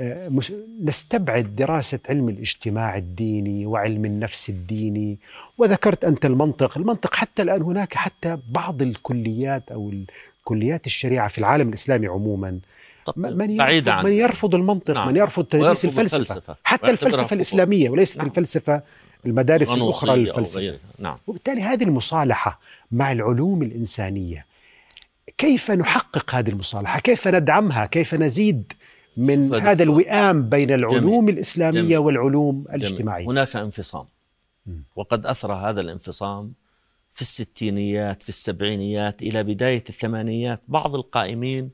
آه، 0.01 0.31
نستبعد 0.85 1.57
دراسة 1.57 1.99
علم 2.09 2.29
الاجتماع 2.29 2.97
الديني 2.97 3.67
وعلم 3.67 4.05
النفس 4.05 4.49
الديني 4.49 5.19
وذكرت 5.59 6.05
أنت 6.05 6.27
المنطق 6.27 6.79
المنطق 6.79 7.15
حتى 7.15 7.43
الآن 7.43 7.63
هناك 7.63 7.95
حتى 7.95 8.39
بعض 8.51 8.83
الكليات 8.83 9.63
أو 9.73 9.93
كليات 10.49 10.87
الشريعة 10.87 11.29
في 11.29 11.39
العالم 11.39 11.69
الإسلامي 11.69 12.07
عموما 12.07 12.61
من 13.17 13.57
بعيدة 13.57 13.93
يرفض 13.93 13.99
عن 13.99 14.05
من 14.05 14.13
يرفض 14.13 14.55
المنطق 14.55 14.95
نعم. 14.95 15.09
من 15.09 15.17
يرفض 15.17 15.45
تدريس 15.45 15.85
الفلسفة 15.85 16.21
الفلسفة. 16.21 16.57
حتى 16.65 16.91
الفلسفة. 16.91 17.35
الإسلامية 17.35 17.91
وليست 17.91 18.19
نعم. 18.19 18.27
الفلسفة 18.27 18.83
المدارس 19.27 19.71
الأخرى 19.71 20.25
غيرها. 20.57 20.79
نعم 20.99 21.19
وبالتالي 21.27 21.63
هذه 21.63 21.85
المصالحة 21.85 22.61
مع 22.91 23.13
العلوم 23.13 23.63
الإنسانية 23.63 24.47
كيف 25.39 25.71
نحقق 25.71 26.35
هذه 26.35 26.49
المصالحة 26.49 27.01
كيف 27.01 27.29
ندعمها 27.29 27.87
كيف 27.87 28.15
نزيد 28.15 28.73
من 29.17 29.55
هذا 29.55 29.73
دكتور. 29.73 29.87
الوئام 29.87 30.49
بين 30.49 30.71
العلوم 30.71 31.29
الإسلامية 31.29 31.81
جميل. 31.81 31.99
والعلوم 31.99 32.65
جميل. 32.69 32.75
الاجتماعية 32.75 33.27
هناك 33.27 33.57
انفصام. 33.57 34.05
وقد 34.97 35.27
أثر 35.27 35.53
هذا 35.53 35.81
الانفصام 35.81 36.53
في 37.19 37.23
الستينيات 37.23 38.23
في 38.23 38.29
السبعينيات 38.29 39.23
إلى 39.23 39.43
بداية 39.43 39.85
الثمانينيات 39.89 40.63
بعض 40.69 40.95
القائمين 40.95 41.71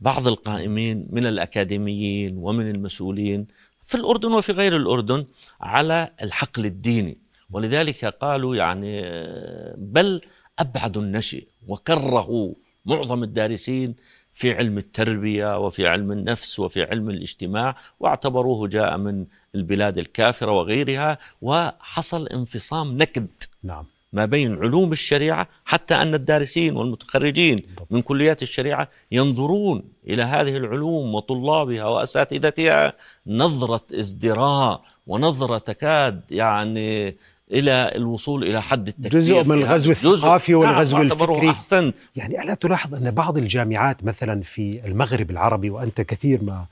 بعض 0.00 0.28
القائمين 0.28 1.08
من 1.10 1.26
الأكاديميين 1.26 2.36
ومن 2.36 2.70
المسؤولين 2.70 3.46
في 3.82 3.94
الأردن 3.94 4.32
وفي 4.32 4.52
غير 4.52 4.76
الأردن 4.76 5.26
على 5.60 6.10
الحقل 6.22 6.66
الديني. 6.66 7.18
ولذلك 7.50 8.04
قالوا 8.04 8.56
يعني 8.56 9.00
آه، 9.04 9.74
بل 9.78 10.20
أبعدوا 10.58 11.02
النشء 11.02 11.46
وكرهوا 11.68 12.54
معظم 12.86 13.22
الدارسين 13.22 13.94
في 14.30 14.52
علم 14.52 14.78
التربية 14.78 15.58
وفي 15.58 15.86
علم 15.86 16.12
النفس 16.12 16.58
وفي 16.58 16.82
علم 16.82 17.10
الاجتماع 17.10 17.76
واعتبروه 18.00 18.68
جاء 18.68 18.96
من 18.98 19.26
البلاد 19.54 19.98
الكافرة 19.98 20.52
وغيرها 20.52 21.18
وحصل 21.42 22.26
انفصام 22.26 22.98
نكد. 22.98 23.28
نعم. 23.62 23.97
ما 24.12 24.24
بين 24.24 24.54
علوم 24.54 24.92
الشريعة 24.92 25.48
حتى 25.64 25.94
أن 25.94 26.14
الدارسين 26.14 26.76
والمتخرجين. 26.76 27.62
من 27.90 28.02
كليات 28.02 28.42
الشريعة 28.42 28.88
ينظرون 29.12 29.82
إلى 30.08 30.22
هذه 30.22 30.56
العلوم 30.56 31.14
وطلابها 31.14 31.84
وأساتذتها 31.84 32.92
نظرة 33.26 33.84
ازدراء 33.94 34.82
ونظرة 35.06 35.58
تكاد 35.58 36.20
يعني 36.30 37.16
إلى 37.52 37.92
الوصول 37.94 38.44
إلى 38.44 38.62
حد 38.62 38.88
التكفير 38.88 39.20
جزء 39.20 39.44
من 39.44 39.58
الغزو. 39.58 39.90
الثقافي 39.90 40.54
والغزو 40.54 40.96
نعم 40.96 41.06
واعتبروه 41.06 41.36
الفكري. 41.36 41.50
أحسن 41.50 41.92
يعني 42.16 42.42
ألا 42.42 42.54
تلاحظ 42.54 42.94
أن 42.94 43.10
بعض 43.10 43.38
الجامعات 43.38 44.04
مثلا 44.04 44.42
في 44.42 44.80
المغرب 44.84 45.30
العربي 45.30 45.70
وأنت 45.70 46.00
كثير 46.00 46.42
ما 46.42 46.66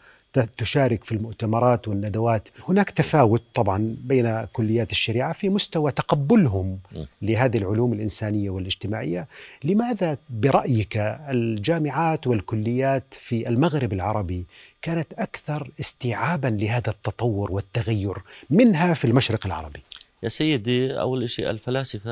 تشارك 0.45 1.05
في 1.05 1.13
المؤتمرات 1.13 1.89
والندوات. 1.89 2.49
هناك 2.69 2.91
تفاوت 2.91 3.43
طبعا 3.55 3.97
بين 4.05 4.45
كليات 4.53 4.91
الشريعة 4.91 5.33
في 5.33 5.49
مستوى 5.49 5.93
تقبلهم. 5.93 6.79
لهذه 7.23 7.59
العلوم 7.59 7.93
الإنسانية 7.93 8.51
والاجتماعية. 8.51 9.27
لماذا 9.65 10.19
برأيك 10.31 10.97
الجامعات 11.31 12.27
والكليات 12.27 13.05
في 13.11 13.49
المغرب 13.49 13.93
العربي 13.93 14.45
كانت 14.83 15.13
أكثر 15.13 15.71
استيعابا 15.81 16.49
لهذا 16.49 16.91
التطور 16.91 17.53
والتغير 17.53 18.17
منها 18.51 18.95
في 18.95 19.05
المشرق 19.05 19.47
العربي؟ 19.47 19.81
يا 20.23 20.29
سيدي 20.29 21.01
أول 21.01 21.31
شيء 21.31 21.51
الفلاسفة 21.51 22.11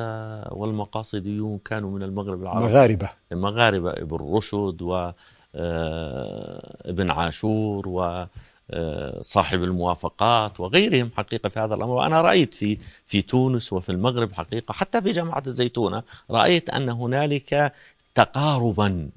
والمقاصديون 0.55 1.59
كانوا 1.65 1.91
من 1.91 2.03
المغرب 2.03 2.43
العربي. 2.43 2.65
مغاربة. 2.65 3.09
المغاربة 3.33 3.91
ابن 3.91 4.17
رشد 4.37 5.13
وابن 5.55 7.11
عاشور 7.11 7.89
وصاحب 7.89 9.63
الموافقات 9.63 10.61
وغيرهم 10.61 11.11
حقيقة 11.17 11.49
في 11.49 11.61
هذا 11.61 11.75
الأمر. 11.75 11.91
وأنا 11.93 12.21
رأيت 12.21 12.55
في 12.55 12.79
في 13.05 13.23
تونس 13.23 13.73
وفي 13.73 13.93
المغرب 13.93 14.33
حقيقة 14.33 14.73
حتى 14.73 15.03
في 15.03 15.11
جامعة 15.11 15.43
الزيتونة 15.47 16.03
رأيت 16.31 16.71
أن 16.71 16.89
هنالك 16.89 17.73
تقاربا 18.15 19.11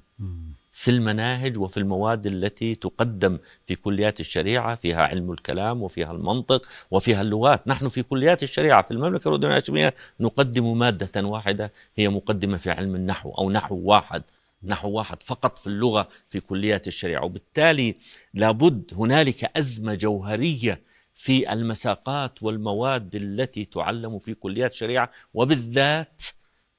في 0.71 0.91
المناهج 0.91 1.57
وفي 1.59 1.77
المواد 1.77 2.25
التي 2.27 2.75
تقدم 2.75 3.37
في 3.67 3.75
كليات 3.75 4.19
الشريعة 4.19 4.75
فيها 4.75 5.03
علم 5.03 5.31
الكلام 5.31 5.83
وفيها 5.83 6.11
المنطق 6.11 6.65
وفيها 6.91 7.21
اللغات. 7.21 7.67
نحن 7.67 7.87
في 7.87 8.03
كليات 8.03 8.43
الشريعة 8.43 8.81
في 8.81 8.91
المملكة 8.91 9.27
الأردنية 9.27 9.51
الهاشمية 9.51 9.93
نقدم 10.19 10.77
مادة 10.77 11.27
واحدة 11.27 11.71
هي 11.95 12.09
مقدمة 12.09 12.57
في 12.57 12.71
علم 12.71 12.95
النحو 12.95 13.31
أو 13.31 13.49
نحو 13.51 13.75
واحد. 13.83 14.23
نحو 14.63 14.89
واحد 14.89 15.23
فقط 15.23 15.57
في 15.57 15.67
اللغة 15.67 16.07
في 16.29 16.39
كليات 16.39 16.87
الشريعة. 16.87 17.25
وبالتالي 17.25 17.95
لابد 18.33 18.93
هنالك 18.93 19.57
أزمة 19.57 19.93
جوهرية 19.93 20.81
في 21.13 21.53
المساقات 21.53 22.43
والمواد 22.43 23.15
التي 23.15 23.65
تعلم 23.65 24.19
في 24.19 24.33
كليات 24.33 24.71
الشريعة 24.71 25.11
وبالذات 25.33 26.21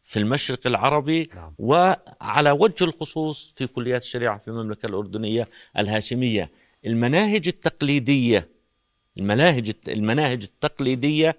في 0.03 0.19
المشرق 0.19 0.67
العربي 0.67 1.31
نعم. 1.35 1.55
وعلى 1.59 2.51
وجه 2.51 2.85
الخصوص 2.85 3.53
في 3.57 3.67
كليات 3.67 4.03
الشريعة 4.03 4.39
في 4.39 4.49
المملكة 4.49 4.87
الأردنية 4.87 5.49
الهاشمية. 5.79 6.51
المناهج 6.87 7.49
التقليدية 7.49 8.49
المناهج 9.19 9.73
المناهج 9.89 10.43
التقليدية 10.43 11.37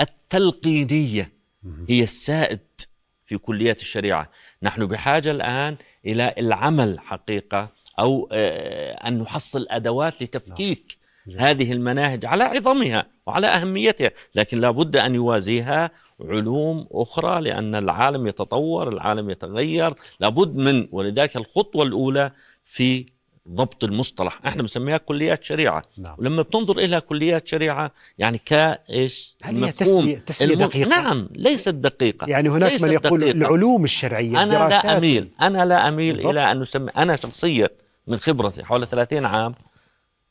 التلقينية 0.00 1.32
هي 1.88 2.02
السائد 2.02 2.60
في 3.28 3.38
كليات 3.38 3.80
الشريعة. 3.80 4.30
نحن 4.62 4.86
بحاجة 4.86 5.30
الآن 5.30 5.76
إلى 6.06 6.34
العمل 6.38 7.00
حقيقة 7.00 7.68
أو 7.98 8.28
آه، 8.32 9.08
أن 9.08 9.18
نحصل 9.18 9.66
أدوات 9.70 10.22
لتفكيك 10.22 10.98
جميل. 11.26 11.40
هذه 11.40 11.72
المناهج 11.72 12.26
على 12.26 12.44
عظمها 12.44 13.06
وعلى 13.26 13.46
أهميتها 13.46 14.10
لكن 14.34 14.60
لا 14.60 14.70
بد 14.70 14.96
أن 14.96 15.14
يوازيها 15.14 15.90
علوم 16.20 16.88
أخرى 16.92 17.40
لأن 17.40 17.74
العالم 17.74 18.26
يتطور 18.26 18.88
العالم 18.88 19.30
يتغير. 19.30 19.94
لابد 20.20 20.56
من 20.56 20.88
ولذلك 20.92 21.36
الخطوة 21.36 21.84
الأولى 21.84 22.32
في 22.64 23.06
ضبط 23.50 23.84
المصطلح. 23.84 24.40
إحنا 24.46 24.62
بنسميها 24.62 24.96
كليات 24.96 25.44
شريعة. 25.44 25.82
نعم. 25.98 26.14
ولما 26.18 26.42
بتنظر 26.42 26.78
إلى 26.78 27.00
كليات 27.00 27.48
شريعة 27.48 27.92
يعني 28.18 28.40
كإيش؟ 28.44 29.36
هل 29.42 29.64
هي 29.64 29.72
تسمية, 29.72 30.18
تسمية 30.26 30.54
الم... 30.54 30.64
دقيقة؟ 30.64 30.88
نعم 30.88 31.28
ليست 31.32 31.68
دقيقة. 31.68 32.26
يعني 32.26 32.48
هناك 32.48 32.82
من 32.82 32.92
يقول 32.92 33.20
دقيقة. 33.20 33.36
العلوم 33.36 33.84
الشرعية 33.84 34.42
أنا 34.42 34.52
لا 34.52 34.98
أميل 34.98 35.28
أنا 35.42 35.64
لا 35.64 35.88
أميل 35.88 36.14
بالضبط. 36.14 36.30
إلى 36.30 36.52
أن 36.52 36.60
نسمي 36.60 36.90
أنا 36.90 37.16
شخصيا 37.16 37.68
من 38.06 38.16
خبرتي 38.16 38.64
حول 38.64 38.86
30 38.86 39.24
عام 39.24 39.54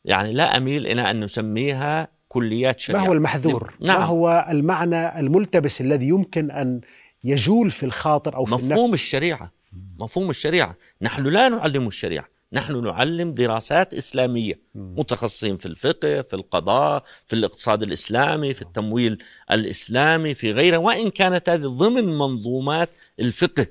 يعني 0.05 0.33
لا 0.33 0.57
أميل 0.57 0.87
إلى 0.87 1.11
أن 1.11 1.23
نسميها 1.23 2.07
كليات 2.29 2.79
شريعه 2.79 3.01
ما 3.01 3.07
هو 3.07 3.13
المحذور؟ 3.13 3.73
نعم. 3.79 3.99
ما 3.99 4.05
هو 4.05 4.47
المعنى 4.49 5.19
الملتبس 5.19 5.81
الذي 5.81 6.07
يمكن 6.07 6.51
أن 6.51 6.81
يجول 7.23 7.71
في 7.71 7.85
الخاطر 7.85 8.35
أو 8.35 8.45
في 8.45 8.51
مفهوم 8.51 8.85
النفس؟ 8.85 8.93
الشريعة. 8.93 9.51
مفهوم 9.99 10.29
الشريعة. 10.29 10.75
نحن 11.01 11.23
لا 11.23 11.49
نعلم 11.49 11.87
الشريعة. 11.87 12.25
نحن 12.53 12.83
نعلم 12.83 13.33
دراسات 13.33 13.93
إسلامية. 13.93 14.59
متخصصين 14.75 15.57
في 15.57 15.65
الفقه 15.65 16.21
في 16.21 16.33
القضاء 16.33 17.03
في 17.25 17.33
الاقتصاد 17.33 17.83
الإسلامي 17.83 18.53
في 18.53 18.61
التمويل 18.61 19.23
الإسلامي 19.51 20.33
في 20.33 20.51
غيره. 20.51 20.77
وإن 20.77 21.09
كانت 21.09 21.49
هذه 21.49 21.67
ضمن 21.67 22.17
منظومات 22.17 22.89
الفقه 23.19 23.67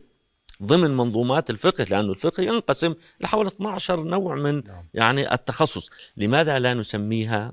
ضمن 0.63 0.97
منظومات 0.97 1.51
الفقه 1.51 1.85
لأن 1.85 2.11
الفقه 2.11 2.43
ينقسم 2.43 2.95
لحوالي 3.21 3.49
12 3.49 4.05
نوع 4.05 4.35
من 4.35 4.65
نعم. 4.65 4.85
يعني 4.95 5.35
التخصص. 5.35 5.91
لماذا 6.17 6.59
لا 6.59 6.75
نسميها 6.75 7.53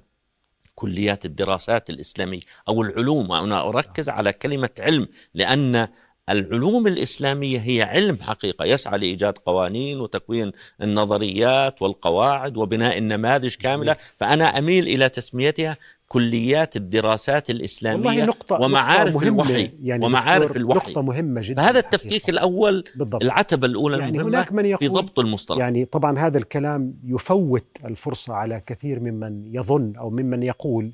كليات 0.75 1.25
الدراسات 1.25 1.89
الإسلامية 1.89 2.41
أو 2.67 2.81
العلوم؟ 2.81 3.29
وأنا 3.29 3.69
أركز 3.69 4.09
على 4.09 4.33
كلمة 4.33 4.69
علم 4.79 5.07
لأن 5.33 5.87
العلوم 6.29 6.87
الإسلامية 6.87 7.59
هي 7.59 7.81
علم 7.81 8.17
حقيقة 8.21 8.65
يسعى 8.65 8.97
لإيجاد 8.97 9.37
قوانين 9.37 9.99
وتكوين 9.99 10.51
النظريات 10.81 11.81
والقواعد 11.81 12.57
وبناء 12.57 12.97
النماذج 12.97 13.55
كاملة. 13.55 13.95
فأنا 14.17 14.57
أميل 14.57 14.87
إلى 14.87 15.09
تسميتها 15.09 15.77
كليات 16.07 16.75
الدراسات 16.75 17.49
والله 17.49 17.61
الإسلامية 17.61 18.25
نقطة 18.25 18.61
ومعارف 18.61 19.15
نقطة 19.15 19.27
الوحي 19.27 19.71
يعني 19.83 20.05
ومعارف 20.05 20.57
الوحي. 20.57 20.91
نقطة 20.91 21.01
مهمة 21.01 21.41
جدا 21.43 21.61
فهذا. 21.61 21.79
التفكيك 21.79 22.29
الأول 22.29 22.83
بالضبط. 22.95 23.23
العتبة 23.23 23.67
الأولى 23.67 23.97
يعني 23.97 24.11
المهمة 24.11 24.29
هناك 24.29 24.53
من 24.53 24.63
في 24.63 24.85
يقول 24.85 25.01
ضبط 25.01 25.19
المصطلح. 25.19 25.59
يعني 25.59 25.85
طبعا 25.85 26.19
هذا 26.19 26.37
الكلام 26.37 26.93
يفوت 27.05 27.65
الفرصة 27.85 28.33
على 28.33 28.61
كثير 28.67 28.99
ممن 28.99 29.55
يظن 29.55 29.95
أو 29.95 30.09
ممن 30.09 30.43
يقول 30.43 30.91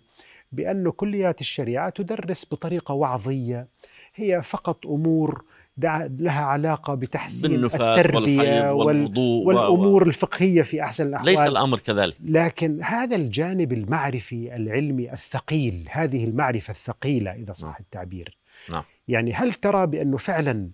بأن 0.51 0.89
كليات 0.89 1.41
الشريعة 1.41 1.89
تدرس 1.89 2.45
بطريقة 2.51 2.93
وعظية 2.93 3.67
هي 4.15 4.41
فقط 4.41 4.87
أمور 4.87 5.43
دع- 5.77 6.07
لها 6.19 6.41
علاقة 6.45 6.95
بتحسين 6.95 7.51
بالنفاس 7.51 7.81
التربية 8.05 8.71
والوضوء 8.73 9.45
و- 9.45 9.47
والأمور 9.47 10.07
الفقهية 10.07 10.61
في 10.61 10.83
أحسن 10.83 11.07
الأحوال 11.07 11.29
ليس 11.31 11.39
الأمر 11.39 11.79
كذلك 11.79 12.15
لكن 12.25 12.83
هذا 12.83 13.15
الجانب 13.15 13.73
المعرفي 13.73 14.55
العلمي 14.55 15.11
الثقيل 15.13 15.87
هذه 15.91 16.23
المعرفة 16.25 16.71
الثقيلة 16.71 17.31
إذا 17.31 17.53
صح 17.53 17.67
نعم. 17.67 17.75
التعبير 17.79 18.37
نعم. 18.73 18.83
يعني 19.07 19.33
هل 19.33 19.53
ترى 19.53 19.87
بأنه 19.87 20.17
فعلا 20.17 20.69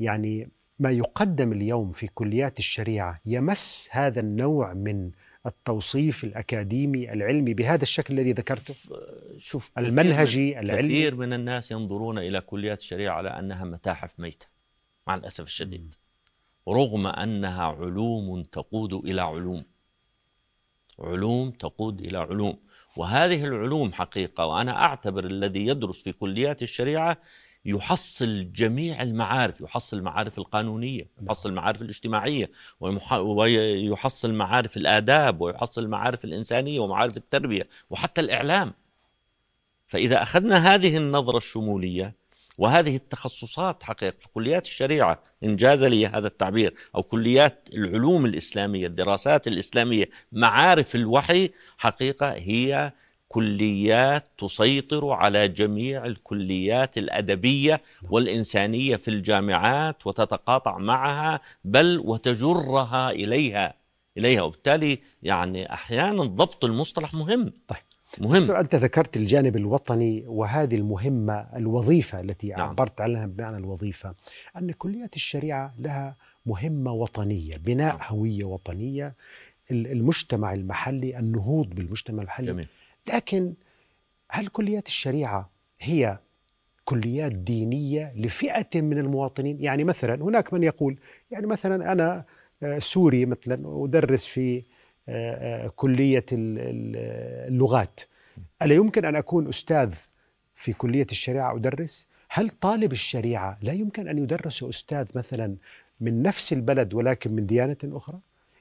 يعني 0.00 0.48
ما 0.78 0.90
يقدم 0.90 1.52
اليوم 1.52 1.92
في 1.92 2.06
كليات 2.14 2.58
الشريعة 2.58 3.20
يمس 3.26 3.88
هذا 3.92 4.20
النوع 4.20 4.74
من 4.74 5.10
التوصيف 5.48 6.24
الأكاديمي 6.24 7.12
العلمي 7.12 7.54
بهذا 7.54 7.82
الشكل 7.82 8.14
الذي 8.14 8.32
ذكرته؟ 8.32 8.74
شوف 9.38 9.70
المنهجي 9.78 10.54
من 10.54 10.58
العلمي. 10.58 10.88
كثير 10.88 11.14
من 11.14 11.32
الناس 11.32 11.70
ينظرون 11.70 12.18
إلى 12.18 12.40
كليات 12.40 12.80
الشريعة 12.80 13.14
على 13.14 13.28
أنها 13.28 13.64
متاحف 13.64 14.20
ميتة 14.20 14.46
مع 15.06 15.14
الأسف 15.14 15.44
الشديد. 15.44 15.94
رغم 16.68 17.06
أنها 17.06 17.64
علوم 17.64 18.42
تقود 18.42 18.94
إلى 18.94 19.22
علوم. 19.22 19.64
علوم 20.98 21.50
تقود 21.50 22.00
إلى 22.00 22.18
علوم. 22.18 22.58
وهذه 22.96 23.44
العلوم 23.44 23.92
حقيقة 23.92 24.46
وأنا 24.46 24.82
أعتبر 24.82 25.24
الذي 25.24 25.66
يدرس 25.66 26.02
في 26.02 26.12
كليات 26.12 26.62
الشريعة 26.62 27.18
يحصل 27.64 28.52
جميع 28.52 29.02
المعارف 29.02 29.60
يحصل 29.60 29.96
المعارف 29.98 30.38
القانونية 30.38 31.08
يحصل 31.26 31.48
المعارف 31.48 31.82
الاجتماعية 31.82 32.50
ويمح- 32.80 33.12
ويحصل 33.12 34.32
معارف 34.34 34.76
الآداب 34.76 35.40
ويحصل 35.40 35.82
المعارف 35.84 36.24
الإنسانية 36.24 36.80
ومعارف 36.80 37.16
التربية 37.16 37.68
وحتى 37.90 38.20
الإعلام. 38.20 38.72
فإذا 39.86 40.22
أخذنا 40.22 40.74
هذه 40.74 40.96
النظرة 40.96 41.36
الشمولية 41.36 42.14
وهذه 42.58 42.96
التخصصات 42.96 43.82
حقيقة 43.82 44.16
في 44.20 44.28
كليات 44.28 44.66
الشريعة 44.66 45.22
إن 45.44 45.56
جاز 45.56 45.84
لي 45.84 46.06
هذا 46.06 46.26
التعبير 46.26 46.74
أو 46.94 47.02
كليات 47.02 47.68
العلوم 47.74 48.26
الإسلامية 48.26 48.86
الدراسات 48.86 49.48
الإسلامية 49.48 50.08
معارف 50.32 50.94
الوحي 50.94 51.50
حقيقة 51.78 52.32
هي 52.32 52.92
كليات 53.28 54.24
تسيطر 54.38 55.10
على 55.10 55.48
جميع 55.48 56.06
الكليات 56.06 56.98
الأدبية 56.98 57.80
والإنسانية 58.10 58.96
في 58.96 59.08
الجامعات 59.08 60.06
وتتقاطع 60.06 60.78
معها 60.78 61.40
بل 61.64 62.02
وتجرها 62.04 63.10
إليها 63.10 63.74
إليها 64.18 64.42
وبالتالي 64.42 64.98
يعني 65.22 65.72
أحيانا 65.72 66.24
ضبط 66.24 66.64
المصطلح 66.64 67.14
مهم 67.14 67.52
طيب. 67.68 67.78
مهم 68.20 68.40
دكتور 68.42 68.60
أنت 68.60 68.74
ذكرت 68.74 69.16
الجانب 69.16 69.56
الوطني 69.56 70.24
وهذه 70.26 70.74
المهمة 70.74 71.34
الوظيفة 71.56 72.20
التي 72.20 72.48
نعم. 72.48 72.60
عبرت 72.68 73.00
عنها 73.00 73.26
بمعنى 73.26 73.56
الوظيفة 73.56 74.14
أن 74.56 74.70
كليات 74.72 75.16
الشريعة 75.16 75.74
لها 75.78 76.16
مهمة 76.46 76.92
وطنية 76.92 77.56
بناء 77.56 77.96
نعم. 77.96 78.06
هوية 78.10 78.44
وطنية 78.44 79.14
ال- 79.70 79.86
المجتمع 79.86 80.52
المحلي 80.52 81.18
النهوض 81.18 81.68
بالمجتمع 81.68 82.22
المحلي 82.22 82.46
جميل 82.46 82.66
لكن 83.14 83.54
هل 84.30 84.46
كليات 84.46 84.86
الشريعة 84.86 85.50
هي 85.80 86.18
كليات 86.84 87.32
دينية 87.32 88.10
لفئة 88.16 88.80
من 88.80 88.98
المواطنين؟ 88.98 89.60
يعني 89.60 89.84
مثلا 89.84 90.22
هناك 90.24 90.52
من 90.52 90.62
يقول 90.62 90.98
يعني 91.30 91.46
مثلا 91.46 91.92
أنا 91.92 92.24
آه، 92.62 92.78
سوري 92.78 93.26
مثلا 93.26 93.84
أدرس 93.84 94.26
في 94.26 94.62
آه، 95.08 95.64
آه، 95.64 95.68
ال- 96.58 96.96
اللغات. 97.48 98.00
ألا 98.62 98.74
يمكن 98.74 99.04
أن 99.04 99.16
أكون 99.16 99.48
أستاذ 99.48 99.94
في 100.56 100.72
كلية 100.72 101.06
الشريعة 101.10 101.56
أدرس؟ 101.56 102.08
هل 102.28 102.48
طالب 102.48 102.92
الشريعة 102.92 103.58
لا 103.62 103.72
يمكن 103.72 104.08
أن 104.08 104.18
يدرس 104.18 104.62
أستاذ 104.62 105.06
مثلا 105.14 105.56
من 106.00 106.22
نفس 106.22 106.52
البلد 106.52 106.94
ولكن 106.94 107.32
من 107.32 107.46
ديانة 107.46 107.76
أخرى؟ 107.84 108.18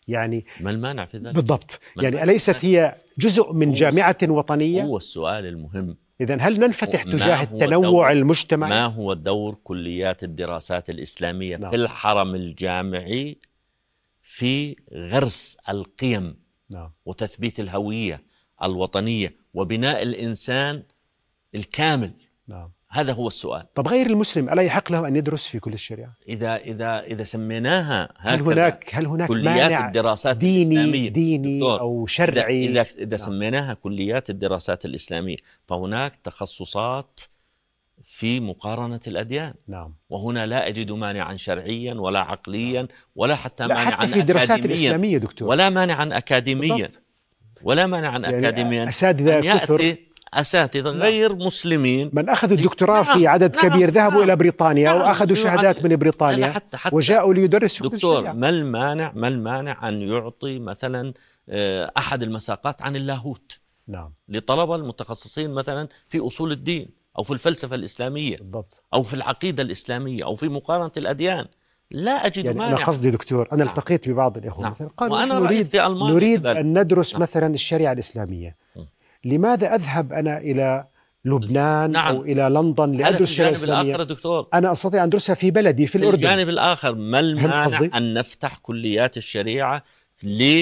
يعني 0.07 0.45
ما 0.59 0.71
المانع 0.71 1.05
في 1.05 1.17
ذلك؟ 1.17 1.35
بالضبط 1.35 1.79
يعني؟ 1.97 2.23
أليست 2.23 2.65
هي 2.65 2.95
جزء 3.17 3.53
من 3.53 3.73
جامعة 3.73 4.17
وطنية 4.23 4.83
هو 4.83 4.97
السؤال 4.97 5.45
المهم 5.45 5.97
إذا 6.21 6.37
هل 6.41 6.59
ننفتح 6.59 7.03
تجاه 7.03 7.43
التنوع 7.43 8.11
المجتمعي؟ 8.11 8.69
ما 8.69 8.85
هو 8.85 9.13
دور 9.13 9.57
كليات 9.63 10.23
الدراسات 10.23 10.89
الإسلامية 10.89 11.57
نعم. 11.57 11.69
في 11.69 11.75
الحرم 11.75 12.35
الجامعي 12.35 13.37
في 14.21 14.75
غرس 14.93 15.57
القيم 15.69 16.35
نعم 16.69 16.91
وتثبيت 17.05 17.59
الهوية 17.59 18.23
الوطنية 18.63 19.35
وبناء 19.53 20.03
الإنسان 20.03 20.83
الكامل 21.55 22.11
نعم 22.47 22.71
هذا 22.89 23.13
هو 23.13 23.27
السؤال. 23.27 23.73
طب 23.73 23.87
غير 23.87 24.05
المسلم 24.05 24.49
ألا 24.49 24.61
يحق 24.61 24.91
له 24.91 25.07
أن 25.07 25.15
يدرس 25.15 25.47
في 25.47 25.59
كل 25.59 25.73
الشريعة؟ 25.73 26.13
إذا 26.29 26.55
إذا 26.55 26.99
إذا 26.99 27.23
سميناها 27.23 28.09
هل 28.17 28.41
هناك 28.41 28.89
هل 28.93 29.05
هناك 29.05 29.27
كليات 29.27 29.45
مانع 29.45 29.87
الدراسات 29.87 30.37
ديني 30.37 30.61
الإسلامية. 30.61 31.09
ديني 31.09 31.59
دكتور، 31.59 31.79
أو 31.79 32.05
إذا 32.05 32.13
شرعي؟ 32.13 32.67
إذا, 32.67 32.81
إذا 32.81 33.17
نعم. 33.17 33.25
سميناها 33.25 33.73
كليات 33.73 34.29
الدراسات 34.29 34.85
الإسلامية 34.85 35.37
فهناك 35.67 36.13
تخصصات 36.23 37.19
في 38.03 38.39
مقارنة 38.39 39.01
الأديان. 39.07 39.53
نعم. 39.67 39.93
وهنا 40.09 40.45
لا 40.45 40.67
أجد 40.67 40.91
مانعا 40.91 41.35
شرعيا 41.35 41.93
ولا 41.93 42.19
عقليا 42.19 42.87
ولا 43.15 43.35
حتى 43.35 43.67
لا 43.67 43.75
مانعا 43.75 43.91
حتى 43.91 44.07
في 44.07 44.19
الدراسات 44.19 44.65
الإسلامية 44.65 45.17
دكتور. 45.17 45.49
ولا 45.49 45.69
مانعا 45.69 46.09
أكاديميا. 46.17 46.75
بالضبط. 46.75 47.01
ولا 47.63 47.87
مانعا 47.87 48.19
يعني 48.19 48.39
أكاديميا. 48.39 48.87
أساتذة 48.87 49.39
كثر. 49.39 49.95
يأتي 50.33 50.41
أساتذة 50.41 50.89
غير 50.89 51.35
مسلمين. 51.35 52.09
من 52.13 52.29
أخذوا 52.29 52.57
الدكتوراه 52.57 53.03
نعم، 53.03 53.17
في 53.17 53.27
عدد 53.27 53.55
نعم، 53.55 53.69
كبير 53.69 53.89
ذهبوا 53.89 54.13
نعم، 54.17 54.23
إلى 54.23 54.35
بريطانيا 54.35 54.93
نعم، 54.93 55.01
وأخذوا 55.01 55.27
يعد- 55.37 55.43
شهادات 55.43 55.83
من 55.85 55.95
بريطانيا 55.95 56.47
حتى 56.51 56.77
حتى 56.77 56.95
وجاءوا 56.95 57.33
ليدرسوا 57.33 57.89
دكتور 57.89 58.33
ما 58.33 58.49
المانع 58.49 59.11
ما 59.15 59.27
المانع 59.27 59.89
أن 59.89 60.01
يعطي 60.01 60.59
مثلا 60.59 61.13
آه، 61.49 61.91
أحد 61.97 62.23
المساقات 62.23 62.81
عن 62.81 62.95
اللاهوت؟ 62.95 63.59
نعم. 63.87 64.11
لطلبة 64.29 64.75
المتخصصين 64.75 65.49
مثلا 65.53 65.87
في 66.07 66.19
أصول 66.19 66.51
الدين 66.51 66.89
أو 67.17 67.23
في 67.23 67.33
الفلسفة 67.33 67.75
الإسلامية 67.75 68.37
بالضبط. 68.37 68.83
أو 68.93 69.03
في 69.03 69.13
العقيدة 69.13 69.63
الإسلامية 69.63 70.23
أو 70.25 70.35
في 70.35 70.47
مقارنة 70.49 70.91
الأديان. 70.97 71.45
لا 71.91 72.11
أجد 72.25 72.45
يعني 72.45 72.57
مانع. 72.59 72.77
أنا 72.77 72.85
قصدي 72.85 73.11
دكتور 73.11 73.47
أنا 73.51 73.63
نعم. 73.63 73.67
التقيت 73.67 74.09
ببعض 74.09 74.37
الإخوة 74.37 74.63
نعم. 74.63 74.71
مثلا. 74.71 74.87
قالوا 74.97 75.17
وأنا 75.17 75.39
نريد 75.39 75.65
في 75.65 75.85
ألمانيا 75.87 76.13
نريد 76.13 76.43
كذلك. 76.43 76.57
أن 76.57 76.79
ندرس 76.79 77.13
نعم. 77.13 77.21
مثلا 77.21 77.53
الشريعة 77.53 77.91
الإسلامية. 77.93 78.55
م. 78.75 78.79
لماذا 79.27 79.75
أذهب 79.75 80.13
أنا 80.13 80.37
إلى 80.37 80.87
لبنان 81.25 81.91
نعم. 81.91 82.15
أو 82.15 82.23
إلى 82.23 82.49
لندن 82.49 82.83
الجانب 82.83 83.15
الآخر 83.15 83.47
الإسلامية 83.47 83.91
يا 83.91 84.03
دكتور 84.03 84.47
أنا 84.53 84.71
أستطيع 84.71 85.03
أن 85.03 85.07
أدرسها 85.07 85.35
في 85.35 85.51
بلدي 85.51 85.85
في 85.85 85.91
في 85.91 85.97
الأردن 85.97 86.15
الجانب 86.15 86.49
الآخر 86.49 86.95
ما 86.95 87.19
المانع؟ 87.19 87.97
أن 87.97 88.13
نفتح 88.13 88.57
كليات 88.57 89.17
الشريعة 89.17 89.83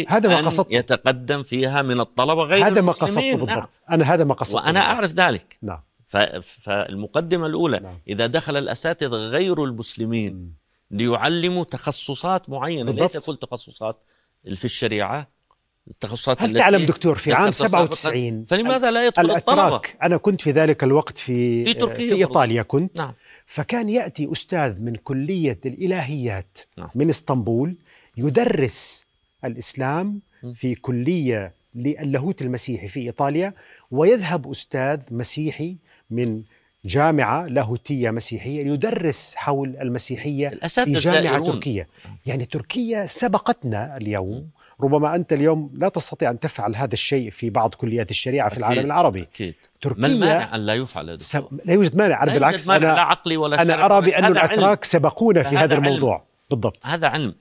هذا 0.08 0.30
ما 0.30 0.34
لأن 0.34 0.46
قصدته. 0.46 0.76
يتقدم 0.76 1.44
فيها 1.44 1.82
من 1.82 2.00
الطلبة 2.00 2.44
غير 2.44 2.68
هذا 2.68 2.82
ما 2.82 2.92
قصدته 2.92 3.20
المسلمين. 3.20 3.38
نعم. 3.38 3.46
بالضبط 3.60 3.82
أنا 3.92 4.14
هذا 4.14 4.24
ما 4.24 4.34
قصدته 4.34 4.56
وأنا 4.56 4.72
بالضبط. 4.72 4.88
أعرف 4.88 5.12
ذلك 5.14 5.58
نعم 5.62 5.80
ف- 6.06 6.18
فالمقدمة 6.42 7.46
الأولى 7.46 7.80
نعم. 7.80 7.94
إذا 8.08 8.28
دخل 8.28 8.58
الأساتذة 8.58 9.16
غير 9.16 9.64
المسلمين 9.64 10.34
مم. 10.34 10.54
ليعلموا 10.92 11.64
تخصصات 11.64 12.50
معينة 12.50 12.92
بالضبط. 12.92 13.16
ليس 13.16 13.26
كل 13.26 13.38
تخصصات 13.38 14.04
في 14.56 14.66
الشريعة 14.66 15.28
التخصصات 15.88 16.42
هل 16.42 16.58
تعلم 16.58 16.86
دكتور 16.86 17.18
في 17.18 17.34
عام 17.34 17.44
ذكرت 17.44 17.54
سابقاً، 17.54 17.96
97 17.96 18.44
فلماذا 18.44 18.92
لا 18.92 19.06
يدخل 19.06 19.26
الأتراك. 19.26 19.98
أنا 20.04 20.18
كنت 20.18 20.42
في 20.42 20.52
ذلك 20.52 20.84
الوقت 20.84 21.18
في 21.18 21.66
في 21.66 21.74
تركيا 21.74 21.96
في 21.96 22.10
برضو. 22.10 22.22
إيطاليا 22.22 22.62
كنت. 22.62 22.98
نعم. 22.98 23.14
فكان 23.46 23.90
يأتي 23.90 24.32
أستاذ 24.32 24.80
من 24.80 24.96
كلية 24.96 25.60
الإلهيات 25.66 26.58
نعم. 26.78 26.90
من 26.96 27.10
إسطنبول 27.10 27.76
يدرس 28.18 29.06
الإسلام. 29.46 30.20
في 30.56 30.76
كلية 30.76 31.54
للاهوت 31.76 32.42
المسيحي 32.42 32.88
في 32.88 33.00
إيطاليا 33.00 33.54
ويذهب 33.92 34.52
أستاذ 34.52 35.00
مسيحي 35.12 35.76
من 36.10 36.42
جامعة 36.86 37.48
لاهوتية 37.48 38.12
مسيحية 38.12 38.64
ليدرس 38.64 39.34
حول 39.36 39.76
المسيحية 39.82 40.50
في 40.50 40.88
الزائرون. 40.88 41.52
تركية. 41.52 41.88
يعني 42.26 42.46
تركيا 42.46 43.06
سبقتنا 43.06 43.98
اليوم. 43.98 44.50
ربما 44.82 45.16
أنت 45.16 45.34
اليوم 45.34 45.72
لا 45.74 45.90
تستطيع 45.90 46.30
أن 46.30 46.40
تفعل 46.40 46.76
هذا 46.76 46.94
الشيء 46.94 47.30
في 47.30 47.50
بعض 47.50 47.74
كليات 47.76 48.12
الشريعة 48.12 48.50
في. 48.50 48.58
العالم 48.58 48.86
العربي. 48.86 49.22
أكيد. 49.22 49.56
ما 49.56 49.80
تركيا 49.82 50.06
المانع 50.06 50.56
أن 50.56 50.66
لا 50.66 50.76
يفعل 50.76 51.10
يا 51.10 51.18
سب... 51.18 51.60
لا 51.66 51.74
يوجد 51.74 51.96
مانع 51.96 52.24
أنا 52.24 52.30
لا 52.30 52.34
بالعكس 52.34 52.68
مانع 52.68 52.88
لا 52.88 52.94
أنا 52.94 53.02
عقلي 53.02 53.38
ولا 53.38 53.56
بأن 54.00 54.24
هذا 54.24 54.26
علم. 54.26 54.38
الأتراك 54.38 54.84
سبقونا 54.84 55.44
في 55.44 55.50
هذا 55.50 55.60
هذا 55.60 55.76
علم. 55.76 55.86
الموضوع. 55.86 56.26
بالضبط. 56.50 56.86
هذا 56.86 57.08
علم. 57.08 57.36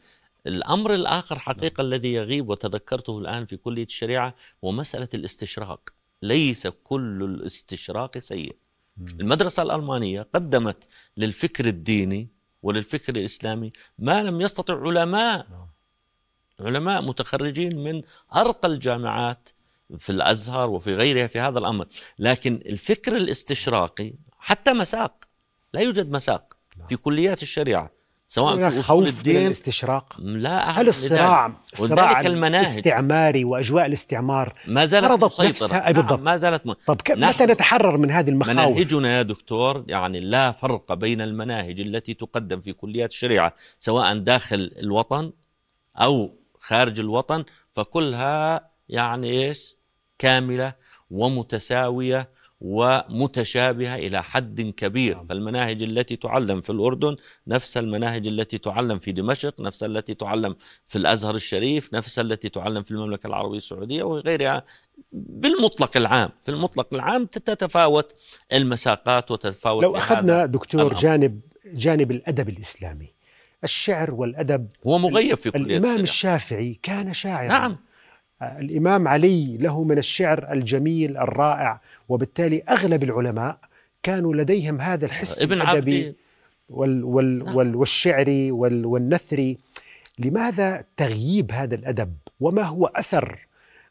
الأمر 0.47 0.95
الآخر 0.95 1.39
حقيقة 1.39 1.81
الذي 1.81 2.13
يغيب 2.13 2.49
وتذكرته 2.49 3.19
الآن 3.19 3.45
في 3.45 3.57
كلية 3.57 3.85
الشريعة 3.85 4.35
هو 4.65 4.73
مسألة 4.73 5.09
الاستشراق. 5.15 5.81
ليس 6.23 6.67
كل 6.67 7.23
الاستشراق 7.23 8.19
سيء. 8.19 8.57
المدرسة 9.21 9.63
الألمانية 9.63 10.27
قدمت 10.35 10.77
للفكر 11.17 11.67
الديني 11.67 12.29
وللفكر 12.63 13.17
الإسلامي 13.17 13.71
ما 13.99 14.23
لم 14.23 14.41
يستطع 14.41 14.81
علماء 14.81 15.47
نعم. 15.51 15.67
علماء 16.61 17.03
متخرجين 17.03 17.79
من 17.85 18.03
أرقى 18.37 18.69
الجامعات 18.69 19.49
في 19.99 20.11
الأزهر 20.11 20.71
وفي 20.71 20.95
غيرها 20.95 21.27
في 21.27 21.41
هذا 21.41 21.59
الأمر. 21.59 21.87
لكن 22.19 22.61
الفكر 22.67 23.17
الاستشراقي 23.17 24.13
حتى 24.39 24.73
مساق 24.73 25.25
لا 25.75 25.81
يوجد 25.81 26.11
مساق 26.11 26.55
في 26.89 26.97
كليات 26.97 27.43
الشريعة 27.43 27.91
سواء 28.29 28.57
في 28.57 28.69
أصول 28.69 28.83
خوف 28.83 29.03
من 29.03 29.09
الدين. 29.09 29.47
الاستشراق. 29.47 30.21
لا 30.21 30.71
هل 30.71 30.89
الصراع 30.89 31.53
ولذلك 31.81 32.27
المناهج. 32.27 32.65
الاستعماري 32.65 33.45
وأجواء 33.45 33.87
الاستعمار 33.87 34.55
ما 34.67 34.87
زالت 34.87 35.07
فرضت 35.07 35.25
مسيطرة. 35.25 35.49
نفسها- 35.49 35.81
نعم، 35.83 35.93
بالضبط. 35.93 36.21
ما 36.21 36.37
زالت 36.37 36.67
م... 36.67 36.73
طب 36.87 37.01
ك... 37.03 37.11
نحن- 37.11 37.25
متى 37.43 37.53
نتحرر 37.53 37.97
من 37.97 38.11
هذه 38.11 38.29
المخاوف؟ 38.31 38.59
مناهجنا 38.59 39.17
يا 39.17 39.23
دكتور 39.23 39.85
يعني 39.89 40.21
لا 40.21 40.53
فرق 40.53 40.93
بين 40.95 41.21
المناهج 41.21 41.81
التي 41.81 42.15
تقدم 42.15 42.61
في 42.61 42.73
كليات 42.73 43.11
الشريعة 43.11 43.55
سواء 43.79 44.19
داخل 44.19 44.71
الوطن 44.79 45.33
أو 45.97 46.35
خارج 46.67 47.01
الوطن 47.01 47.45
فكلها 47.73 48.71
يعني 48.89 49.31
إيش 49.31 49.77
كاملة 50.19 50.75
ومتساوية 51.11 52.35
ومتشابهة 52.61 53.97
إلى 53.97 54.23
حد 54.23 54.61
كبير 54.61 55.17
نعم. 55.17 55.27
فالمناهج 55.27 55.83
التي 55.83 56.17
تعلم 56.17 56.61
في 56.61 56.71
الأردن 56.71 57.17
نفس 57.47 57.77
المناهج 57.77 58.27
التي 58.27 58.59
تعلم 58.59 58.99
في 58.99 59.13
دمشق 59.13 59.61
نفس 59.61 59.83
التي 59.83 60.15
تعلم 60.15 60.57
في 60.87 60.99
الأزهر 60.99 61.35
الشريف 61.35 61.95
نفس 61.95 62.19
التي 62.19 62.49
تعلم 62.49 62.83
في 62.83 62.91
المملكة 62.91 63.27
العربية 63.27 63.57
السعودية 63.57 64.03
وغيرها 64.03 64.65
بالمطلق 65.13 65.97
العام 65.97 66.31
في 66.41 66.49
المطلق 66.49 66.89
العام 66.93 67.27
تتفاوت 67.27 68.15
المساقات 68.53 69.31
وتتفاوت 69.31 69.83
لو 69.83 69.97
أخذنا 69.97 70.47
دكتور 70.47 70.83
الأمر. 70.83 71.01
جانب 71.01 71.41
جانب 71.67 72.11
الأدب 72.11 72.49
الإسلامي 72.49 73.14
الشعر 73.65 74.15
والأدب. 74.15 74.69
هو 74.87 74.99
مغيب 74.99 75.35
في 75.35 75.51
كلية 75.51 75.65
الإمام 75.65 76.01
الشريعة. 76.01 76.03
الشافعي 76.03 76.79
كان 76.83 77.15
شاعرا. 77.15 77.49
نعم. 77.49 77.77
الإمام 78.43 79.09
علي 79.09 79.57
له 79.57 79.85
من 79.85 79.99
الشعر 79.99 80.53
الجميل 80.53 81.17
الرائع 81.17 81.81
وبالتالي 82.09 82.63
أغلب 82.69 83.03
العلماء 83.03 83.59
كانوا 84.03 84.35
لديهم 84.35 84.81
هذا 84.81 85.07
الحس 85.07 85.43
ابن 85.43 85.61
الأدبي 85.61 86.07
عبد 86.07 86.15
وال 86.69 87.05
وال 87.05 87.45
نعم. 87.45 87.57
وال 87.57 87.77
والشعري 87.77 88.51
وال 88.51 88.87
والنثري 88.87 89.59
لماذا 90.19 90.85
تغييب 90.97 91.53
هذا 91.53 91.75
الأدب؟ 91.75 92.15
وما 92.41 92.63
هو 92.63 92.87
أثر 92.87 93.47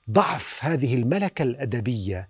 ضعف 0.09 0.59
هذه 0.61 0.95
الملكة 0.95 1.43
الأدبية؟ 1.43 2.29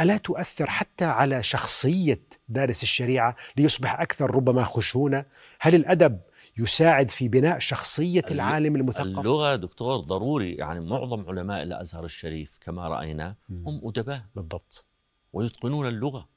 ألا 0.00 0.16
تؤثر 0.16 0.70
حتى 0.70 1.04
على 1.04 1.42
شخصية 1.42 2.20
دارس 2.48 2.82
الشريعة 2.82 3.36
ليصبح 3.56 4.00
أكثر 4.00 4.34
ربما 4.34 4.64
خشونة؟ 4.64 5.24
هل 5.60 5.74
الأدب 5.74 6.18
يساعد 6.58 7.10
في 7.10 7.28
بناء 7.28 7.58
شخصية 7.58 8.20
الل- 8.20 8.32
العالم 8.32 8.76
المثقف. 8.76 9.00
اللغة 9.00 9.56
دكتور 9.56 9.96
ضروري. 10.00 10.52
يعني 10.54 10.80
معظم 10.80 11.28
علماء 11.28 11.62
الأزهر 11.62 12.04
الشريف 12.04 12.58
كما 12.60 12.88
رأينا. 12.88 13.34
هم 13.50 13.80
أدباء. 13.84 14.24
بالضبط. 14.36 14.84
ويتقنون 15.32 15.88
اللغة 15.88 16.28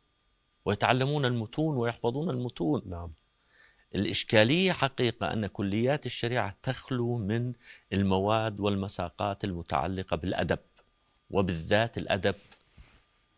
ويتعلمون 0.65 1.25
المتون 1.25 1.77
ويحفظون 1.77 2.29
المتون. 2.29 2.81
نعم. 2.85 3.11
الإشكالية 3.95 4.71
حقيقة 4.71 5.33
أن 5.33 5.47
كليات 5.47 6.05
الشريعة 6.05 6.55
تخلو 6.63 7.17
من 7.17 7.53
المواد 7.93 8.59
والمساقات 8.59 9.43
المتعلقة 9.43 10.17
بالأدب 10.17 10.59
وبالذات 11.31 11.97
الأدب 11.97 12.35
ال- 12.35 12.56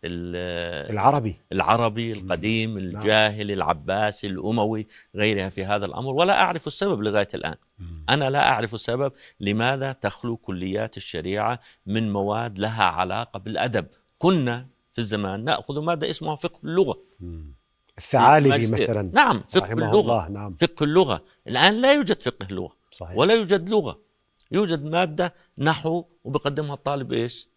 العربي. 0.03 1.35
العربي 1.51 2.12
القديم 2.12 2.77
الجاهلي 2.77 3.53
العباسي 3.53 4.27
الأموي 4.27 4.88
غيرها 5.15 5.49
في 5.49 5.65
هذا 5.65 5.85
الأمر. 5.85 6.13
ولا 6.13 6.41
أعرف 6.41 6.67
السبب 6.67 7.01
لغاية 7.01 7.27
الآن. 7.33 7.55
أنا 8.09 8.29
لا 8.29 8.49
أعرف 8.49 8.73
السبب 8.73 9.12
لماذا 9.39 9.91
تخلو 9.91 10.38
كليات 10.38 10.97
الشريعة 10.97 11.59
من 11.85 12.13
مواد 12.13 12.59
لها 12.59 12.83
علاقة 12.83 13.39
بالأدب. 13.39 13.85
كنا 14.17 14.67
في 14.91 14.99
الزمان 14.99 15.43
نأخذ 15.43 15.81
مادة 15.81 16.09
اسمها 16.09 16.35
فقه 16.35 16.59
اللغة. 16.63 16.99
الثعالبي. 17.97 18.67
مثلا. 18.67 19.12
نعم 19.13 19.43
فقه 19.49 19.73
اللغة. 19.73 19.99
الله 19.99 20.29
نعم. 20.29 20.55
فقه 20.62 20.83
اللغة. 20.83 21.23
الآن 21.47 21.81
لا 21.81 21.93
يوجد 21.93 22.21
فقه 22.21 22.47
اللغة 22.49 22.75
صحيح. 22.91 23.17
ولا 23.17 23.33
يوجد 23.33 23.69
لغة. 23.69 23.99
يوجد 24.51 24.83
مادة 24.83 25.33
نحو 25.57 26.05
وبقدمها 26.23 26.73
الطالب 26.73 27.13
إيش؟ 27.13 27.48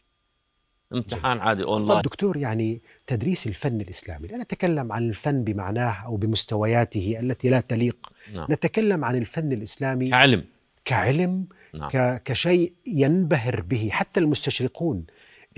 امتحان 0.95 1.39
عادي 1.39 1.63
طب 1.63 1.69
أونلاين. 1.69 2.01
دكتور 2.03 2.37
يعني 2.37 2.81
تدريس 3.07 3.47
الفن 3.47 3.81
الإسلامي 3.81 4.29
لا 4.29 4.37
نتكلم 4.37 4.93
عن 4.93 5.09
الفن 5.09 5.45
بمعناه 5.45 5.93
أو 6.07 6.17
بمستوياته 6.17 7.17
التي 7.21 7.49
لا 7.49 7.61
تليق 7.61 8.13
نعم. 8.35 8.47
نتكلم 8.51 9.05
عن 9.05 9.17
الفن 9.17 9.53
الإسلامي 9.53 10.11
كعلم. 10.11 10.45
كعلم 10.85 11.47
نعم. 11.75 11.91
ك- 11.91 12.23
كشيء 12.25 12.73
ينبهر 12.87 13.61
به. 13.61 13.89
حتى 13.93 14.21
المستشرقون 14.21 15.05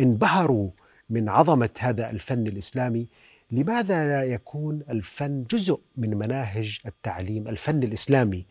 انبهروا 0.01 0.71
من 1.11 1.29
عظمة 1.29 1.71
هذا 1.79 2.11
الفن 2.11 2.47
الإسلامي. 2.47 3.07
لماذا 3.51 4.09
لا 4.09 4.23
يكون 4.25 4.83
الفن 4.91 5.45
جزء 5.51 5.81
من 5.97 6.11
مناهج 6.17 6.79
التعليم 6.87 7.49
الفن 7.49 7.83
الإسلامي 7.83 8.47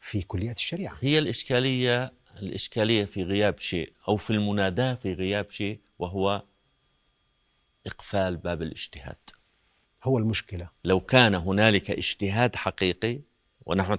في 0.00 0.22
كليات 0.22 0.56
الشريعة؟ 0.56 0.96
هي 1.00 1.18
الإشكالية 1.18 2.12
الإشكالية 2.42 3.04
في 3.04 3.22
غياب 3.22 3.58
شيء 3.58 3.92
أو 4.08 4.16
في 4.16 4.30
المناداة 4.30 4.94
في 4.94 5.12
غياب 5.12 5.50
شيء 5.50 5.80
وهو 5.98 6.42
إقفال 7.86 8.36
باب 8.36 8.62
الاجتهاد. 8.62 9.16
هو 10.04 10.18
المشكلة. 10.18 10.68
لو 10.84 11.00
كان 11.00 11.34
هنالك 11.34 11.90
اجتهاد 11.90 12.56
حقيقي 12.56 13.20
ونحن 13.66 13.96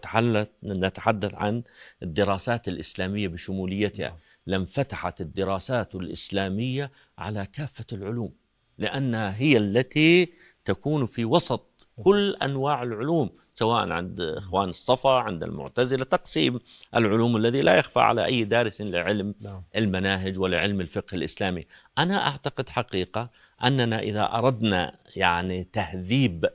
نتحدث 0.63 1.36
عن 1.36 1.63
الدراسات 2.04 2.67
الإسلامية 2.67 3.28
بشموليتها 3.28 4.17
لانفتحت 4.45 5.21
الدراسات 5.21 5.95
الإسلامية 5.95 6.91
على 7.17 7.45
كافة 7.45 7.86
العلوم 7.93 8.34
لأنها 8.78 9.38
هي 9.38 9.58
التي 9.58 10.34
تكون 10.65 11.06
في 11.06 11.25
وسط 11.25 11.88
كل 12.04 12.36
أنواع 12.36 12.84
العلوم 12.84 13.30
سواء 13.60 13.91
عند 13.91 14.22
إخوان 14.22 14.69
الصفا 14.69 15.10
عند 15.10 15.43
المعتزلة 15.43 16.04
تقسيم 16.04 16.60
العلوم 16.95 17.38
الذي 17.38 17.62
لا 17.62 17.76
يخفى 17.76 18.00
على 18.00 18.26
أي 18.26 18.43
دارس 18.43 18.82
لعلم 18.82 19.36
نعم. 19.41 19.63
المناهج 19.76 20.39
ولعلم 20.39 20.82
الفقه 20.82 21.15
الإسلامي. 21.15 21.65
أنا 21.98 22.28
أعتقد 22.28 22.69
حقيقة 22.69 23.30
أننا 23.63 24.00
إذا 24.00 24.24
أردنا 24.24 24.95
يعني 25.15 25.67
تهذيب 25.74 26.50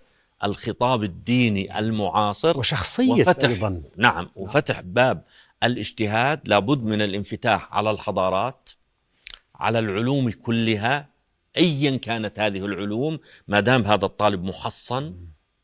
الخطاب 0.44 1.02
الديني 1.02 1.78
المعاصر 1.78 2.58
وشخصية 2.58 3.22
وفتح 3.22 3.48
أيضا. 3.48 3.82
نعم 3.96 4.30
وفتح 4.36 4.80
باب 4.80 5.24
الاجتهاد 5.62 6.48
لابد 6.48 6.82
من 6.82 7.02
الانفتاح 7.02 7.74
على 7.74 7.90
الحضارات 7.90 8.70
على 9.54 9.78
العلوم 9.78 10.30
كلها 10.30 11.08
ايا 11.56 11.96
كانت 11.96 12.38
هذه 12.38 12.64
العلوم 12.66 13.18
ما 13.48 13.60
دام 13.60 13.82
هذا 13.82 14.04
الطالب 14.04 14.44
محصن 14.44 15.14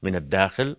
من 0.03 0.17
الداخل. 0.17 0.77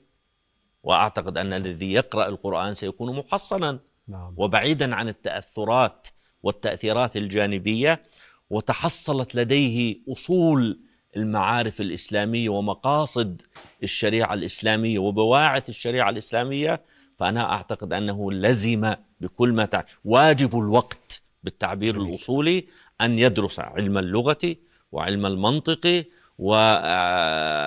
وأعتقد 0.84 1.38
أن 1.38 1.54
الذي 1.54 1.94
يقرأ 1.94 2.28
القرآن 2.28 2.74
سيكون 2.74 3.16
محصنا 3.18 3.80
نعم 4.08 4.34
وبعيدا 4.38 4.96
عن 4.96 5.08
التأثرات 5.08 6.08
والتأثيرات 6.44 7.18
الجانبية 7.18 8.04
وتحصلت 8.50 9.36
لديه 9.36 9.98
أصول 10.10 10.80
المعارف 11.18 11.82
الإسلامية 11.82 12.50
ومقاصد 12.50 13.42
الشريعة 13.84 14.34
الإسلامية 14.34 15.00
وبواعث 15.00 15.70
الشريعة 15.70 16.10
الإسلامية 16.10 16.82
فأنا 17.18 17.52
أعتقد 17.54 17.94
أنه 17.94 18.32
لزم 18.32 18.94
بكل 19.22 19.54
ما 19.54 19.66
تع... 19.66 19.84
واجب 20.06 20.60
الوقت 20.60 21.22
بالتعبير 21.44 22.02
الأصولي 22.02 22.66
أن 23.02 23.20
يدرس 23.20 23.60
علم 23.60 23.98
اللغة 23.98 24.56
وعلم 24.92 25.26
المنطق 25.26 26.06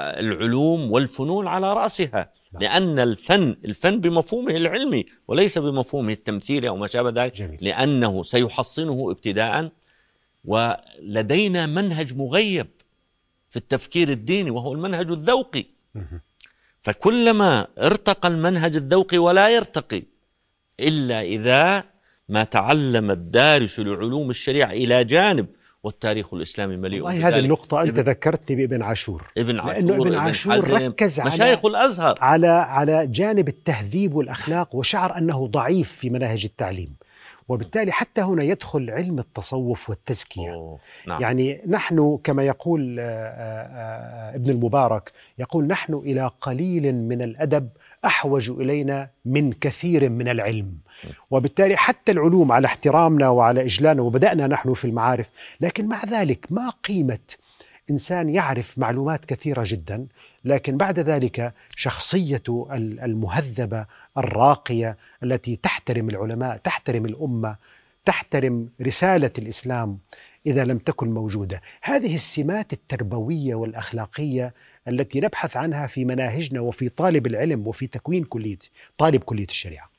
والعلوم 0.02 0.92
والفنون 0.92 1.46
على 1.46 1.72
رأسها 1.72 2.10
نعم. 2.14 2.26
لأن 2.60 2.98
الفن 2.98 3.56
الفن 3.64 4.00
بمفهومه 4.00 4.56
العلمي 4.56 5.06
وليس 5.28 5.58
بمفهومه 5.58 6.12
التمثيلي 6.12 6.68
أو 6.68 6.76
ما 6.76 6.86
شابه 6.86 7.24
ذلك 7.24 7.36
جميل. 7.36 7.58
لأنه 7.60 8.22
سيحصنه 8.22 9.10
ابتداء 9.10 9.70
ولدينا 10.44 11.66
منهج 11.66 12.16
مغيب 12.16 12.66
في 13.50 13.56
التفكير 13.56 14.08
الديني 14.08 14.50
وهو 14.50 14.72
المنهج 14.72 15.10
الذوقي. 15.10 15.64
فكلما 16.80 17.66
ارتقى 17.78 18.28
المنهج 18.28 18.76
الذوقي 18.76 19.18
ولا 19.18 19.48
يرتقي 19.48 20.02
إلا 20.80 21.22
إذا 21.22 21.84
ما 22.28 22.44
تعلم 22.44 23.10
الدارس 23.10 23.80
لعلوم 23.80 24.30
الشريعة 24.30 24.70
إلى 24.70 25.04
جانب 25.04 25.46
والتاريخ 25.84 26.34
الإسلامي 26.34 26.76
مليء 26.76 27.02
والله 27.02 27.28
هذه 27.28 27.38
النقطة 27.38 27.82
أنت 27.82 27.98
ذكرتني 27.98 28.56
بابن 28.56 28.82
عاشور 28.82 29.24
ابن 29.38 29.60
عاشور 29.60 29.74
لأنه 29.74 30.02
ابن 30.02 30.14
عاشور 30.14 30.54
ابن 30.54 30.74
ركز 30.74 31.20
على 31.20 31.30
مشايخ 31.30 31.64
الأزهر 31.64 32.18
على 32.20 32.46
على 32.46 33.06
جانب 33.06 33.48
التهذيب 33.48 34.14
والأخلاق 34.14 34.74
وشعر 34.74 35.18
أنه 35.18 35.46
ضعيف 35.46 35.92
في 35.92 36.10
مناهج 36.10 36.44
التعليم 36.44 36.96
وبالتالي 37.48 37.92
حتى 37.92 38.20
هنا 38.20 38.44
يدخل 38.44 38.90
علم 38.90 39.18
التصوف 39.18 39.90
والتزكية 39.90 40.52
أوه. 40.52 40.78
نعم. 41.06 41.22
يعني 41.22 41.60
نحن 41.66 42.18
كما 42.24 42.42
يقول 42.42 42.96
آه، 43.00 43.02
آه، 43.02 44.32
آه، 44.32 44.36
ابن 44.36 44.50
المبارك 44.50 45.12
يقول 45.38 45.66
نحن 45.66 45.94
إلى 45.94 46.30
قليل 46.40 46.94
من 46.94 47.22
الأدب 47.22 47.68
أحوج 48.06 48.50
إلينا 48.50 49.08
من 49.24 49.52
كثير 49.52 50.10
من 50.10 50.28
العلم. 50.28 50.74
وبالتالي 51.30 51.76
حتى 51.76 52.12
العلوم 52.12 52.52
على 52.52 52.66
احترامنا 52.66 53.28
وعلى 53.28 53.62
إجلالنا 53.64 54.02
وبدأنا 54.02 54.46
نحن 54.46 54.74
في 54.74 54.84
المعارف 54.84 55.30
لكن 55.60 55.86
مع 55.86 56.04
ذلك 56.04 56.46
ما 56.50 56.70
قيمة 56.70 57.18
إنسان 57.90 58.28
يعرف 58.28 58.78
معلومات 58.78 59.24
كثيرة 59.24 59.64
جدا 59.66 60.06
لكن 60.44 60.76
بعد 60.76 60.98
ذلك 60.98 61.52
شخصيته 61.76 62.68
المهذبة 63.04 63.86
الراقية 64.18 64.96
التي 65.22 65.56
تحترم 65.56 66.10
العلماء 66.10 66.56
تحترم 66.56 67.06
الأمة 67.06 67.56
تحترم 68.04 68.68
رسالة 68.82 69.30
الإسلام 69.38 69.98
إذا 70.46 70.64
لم 70.64 70.78
تكن 70.78 71.10
موجودة. 71.10 71.60
هذه 71.82 72.14
السمات 72.14 72.72
التربوية 72.72 73.54
والأخلاقية 73.54 74.54
التي 74.88 75.20
نبحث 75.20 75.56
عنها 75.56 75.86
في 75.86 76.04
مناهجنا 76.04 76.60
وفي 76.60 76.88
طالب 76.88 77.26
العلم 77.26 77.66
وفي 77.66 77.86
تكوين 77.86 78.24
كلية 78.24 78.58
طالب 78.98 79.22
كلية 79.22 79.46
الشريعة. 79.48 79.90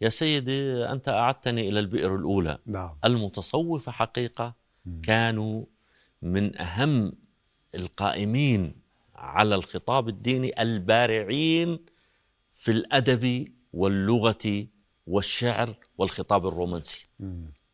يا 0.00 0.08
سيدي 0.08 0.84
أنت 0.84 1.08
أعدتني 1.08 1.68
إلى 1.68 1.80
البئر 1.80 2.16
الأولى. 2.16 2.58
نعم. 2.66 2.96
المتصوفه 3.04 3.92
حقيقة 3.92 4.54
كانوا 5.02 5.64
من 6.22 6.58
أهم 6.58 7.12
القائمين 7.74 8.74
على 9.14 9.54
الخطاب 9.54 10.08
الديني 10.08 10.62
البارعين 10.62 11.78
في 12.52 12.70
الأدب 12.70 13.48
واللغة 13.72 14.66
والشعر 15.06 15.74
والخطاب 15.98 16.46
الرومانسي. 16.46 17.06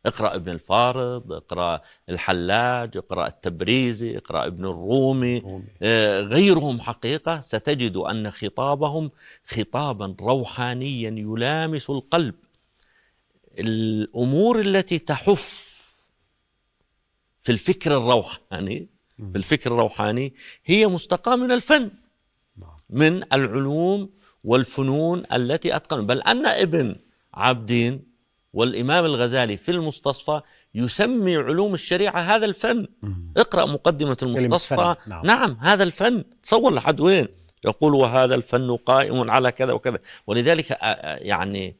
اقرأ 0.05 0.35
ابن 0.35 0.51
الفارض 0.51 1.31
اقرأ 1.31 1.81
الحلاج 2.09 2.97
اقرأ 2.97 3.27
التبريزي 3.27 4.17
اقرأ 4.17 4.45
ابن 4.45 4.65
الرومي 4.65 5.61
آه، 5.81 6.21
غيرهم 6.21 6.81
حقيقة 6.81 7.39
ستجد 7.39 7.97
أن 7.97 8.31
خطابهم 8.31 9.11
خطابا 9.47 10.15
روحانيا 10.21 11.09
يلامس 11.09 11.89
القلب. 11.89 12.35
الأمور 13.59 14.59
التي 14.59 14.99
تحف 14.99 15.75
في 17.39 17.51
الفكر 17.51 17.97
الروحاني 17.97 18.87
في 19.17 19.37
الفكر 19.37 19.71
الروحاني 19.71 20.33
هي 20.65 20.87
مستقاة 20.87 21.35
من 21.35 21.51
الفن 21.51 21.91
نعم. 22.57 22.77
من 22.89 23.23
العلوم 23.33 24.09
والفنون 24.43 25.23
التي 25.33 25.75
أتقن. 25.75 26.05
بل 26.05 26.21
أن 26.21 26.45
ابن 26.45 26.95
عابدين 27.33 28.14
والإمام 28.55 29.05
الغزالي 29.05 29.57
في 29.57 29.71
المستصفى 29.71 30.41
يسمي 30.75 31.35
علوم 31.35 31.73
الشريعة 31.73 32.19
هذا 32.19 32.45
الفن. 32.45 32.87
اقرأ 33.37 33.65
مقدمة 33.65 34.17
المستصفى. 34.23 34.95
نعم. 35.07 35.25
نعم 35.25 35.57
هذا 35.61 35.83
الفن. 35.83 36.23
تصور 36.43 36.73
لحد 36.73 36.99
وين؟ 36.99 37.27
يقول 37.65 37.93
وهذا 37.93 38.35
الفن 38.35 38.75
قائم 38.75 39.31
على 39.31 39.51
كذا 39.51 39.73
وكذا. 39.73 39.99
ولذلك 40.27 40.77
يعني 41.21 41.75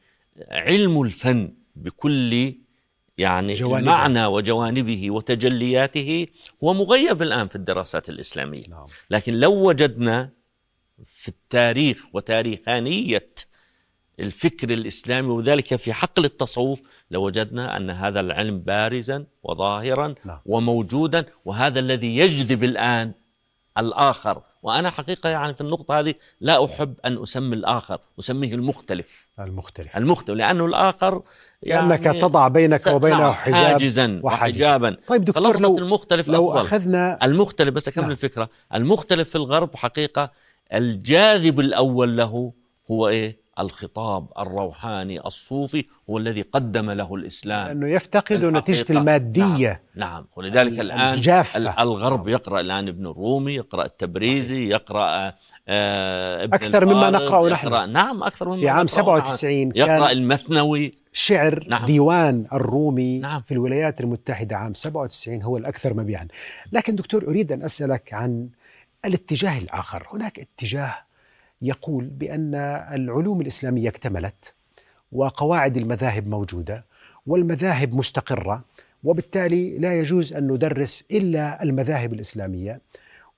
علم 0.51 1.01
الفن 1.01 1.53
بكل 1.75 2.53
يعني 3.17 3.53
جوانبه. 3.53 3.91
معنى 3.91 4.25
وجوانبه 4.25 5.11
وتجلياته 5.11 6.27
هو 6.63 6.73
مغيب 6.73 7.21
الآن 7.21 7.47
في 7.47 7.55
الدراسات 7.55 8.09
الإسلامية. 8.09 8.63
نعم. 8.69 8.85
لكن 9.09 9.33
لو 9.33 9.67
وجدنا 9.67 10.29
في 11.05 11.27
التاريخ 11.27 11.97
وتاريخانية 12.13 13.29
الفكر 14.19 14.69
الإسلامي 14.69 15.27
وذلك 15.27 15.75
في 15.75 15.93
حقل 15.93 16.25
التصوف 16.25 16.81
لوجدنا 17.11 17.77
أن 17.77 17.89
هذا 17.89 18.19
العلم 18.19 18.59
بارزا 18.59 19.25
وظاهرا 19.43 20.15
نعم. 20.25 20.39
وموجودا 20.45 21.25
وهذا 21.45 21.79
الذي 21.79 22.17
يجذب 22.17 22.63
الآن 22.63 23.11
الآخر. 23.77 24.41
وأنا 24.63 24.89
حقيقة 24.89 25.29
يعني 25.29 25.53
في 25.53 25.61
النقطة 25.61 25.99
هذه 25.99 26.13
لا 26.41 26.65
أحب 26.65 26.93
أن 27.05 27.23
أسمي 27.23 27.55
الآخر 27.55 27.99
أسميه 28.19 28.55
المختلف. 28.55 29.29
المختلف. 29.39 29.97
المختلف 29.97 30.37
لأنه 30.37 30.65
الآخر 30.65 31.21
يعني 31.63 31.89
لأنك 31.89 32.21
تضع 32.21 32.47
بينك 32.47 32.87
وبينه 32.87 33.17
نعم 33.17 33.31
حجاب 33.31 33.65
حاجزا 33.65 34.19
وحجابا. 34.23 34.97
طيب 35.07 35.25
دكتور 35.25 35.59
لو 35.59 35.77
المختلف 35.77 36.27
لو 36.27 36.51
أفضل. 36.51 36.65
أخذنا 36.65 37.19
المختلف 37.23 37.73
بس 37.73 37.87
أكمل 37.87 38.03
نعم. 38.03 38.11
الفكرة. 38.11 38.49
المختلف 38.73 39.29
في 39.29 39.35
الغرب 39.35 39.75
حقيقة 39.75 40.31
الجاذب 40.73 41.59
الأول 41.59 42.17
له 42.17 42.53
هو 42.91 43.07
إيه؟ 43.07 43.44
الخطاب 43.59 44.27
الروحاني 44.39 45.25
الصوفي 45.25 45.85
هو 46.09 46.17
الذي 46.17 46.41
قدم 46.41 46.91
له 46.91 47.15
الإسلام 47.15 47.67
لأنه 47.67 47.87
يفتقد 47.87 48.45
نتيجة 48.45 48.85
المادية 48.89 49.81
نعم, 49.95 50.11
نعم. 50.11 50.25
ولذلك 50.35 50.79
الآن 50.79 51.13
الجافة. 51.13 51.83
الغرب 51.83 52.27
يقرأ 52.27 52.59
الآن 52.59 52.87
ابن 52.87 53.07
الرومي 53.07 53.55
يقرأ 53.55 53.85
التبريزي 53.85 54.69
يقرأ 54.69 55.33
آه 55.67 56.43
ابن 56.43 56.53
أكثر 56.53 56.85
مما 56.85 57.09
نقرأ 57.09 57.49
نحن 57.49 57.91
نعم 57.91 58.23
أكثر 58.23 58.49
مما 58.49 58.61
في 58.61 58.69
عام 58.69 58.87
97 58.87 59.71
كان 59.71 59.87
يقرأ 59.87 60.11
المثنوي 60.11 60.93
شعر 61.13 61.65
نعم. 61.67 61.85
ديوان 61.85 62.45
الرومي 62.53 63.19
نعم. 63.19 63.41
في 63.41 63.53
الولايات 63.53 64.01
المتحدة 64.01 64.55
عام 64.55 64.73
97 64.73 65.43
هو 65.43 65.57
الأكثر 65.57 65.93
مبيعا 65.93 66.27
لكن 66.71 66.95
دكتور 66.95 67.27
أريد 67.27 67.51
أن 67.51 67.63
أسألك 67.63 68.13
عن 68.13 68.49
الاتجاه 69.05 69.57
الآخر 69.57 70.07
هناك 70.13 70.39
اتجاه 70.39 71.04
يقول 71.65 72.05
بأن 72.05 72.55
العلوم 72.93 73.41
الإسلامية 73.41 73.89
اكتملت 73.89 74.53
وقواعد 75.11 75.77
المذاهب 75.77 76.27
موجودة 76.27 76.85
والمذاهب 77.27 77.93
مستقرة 77.93 78.63
وبالتالي 79.03 79.77
لا 79.77 79.99
يجوز 79.99 80.33
أن 80.33 80.51
ندرس 80.51 81.03
إلا 81.11 81.63
المذاهب 81.63 82.13
الإسلامية. 82.13 82.81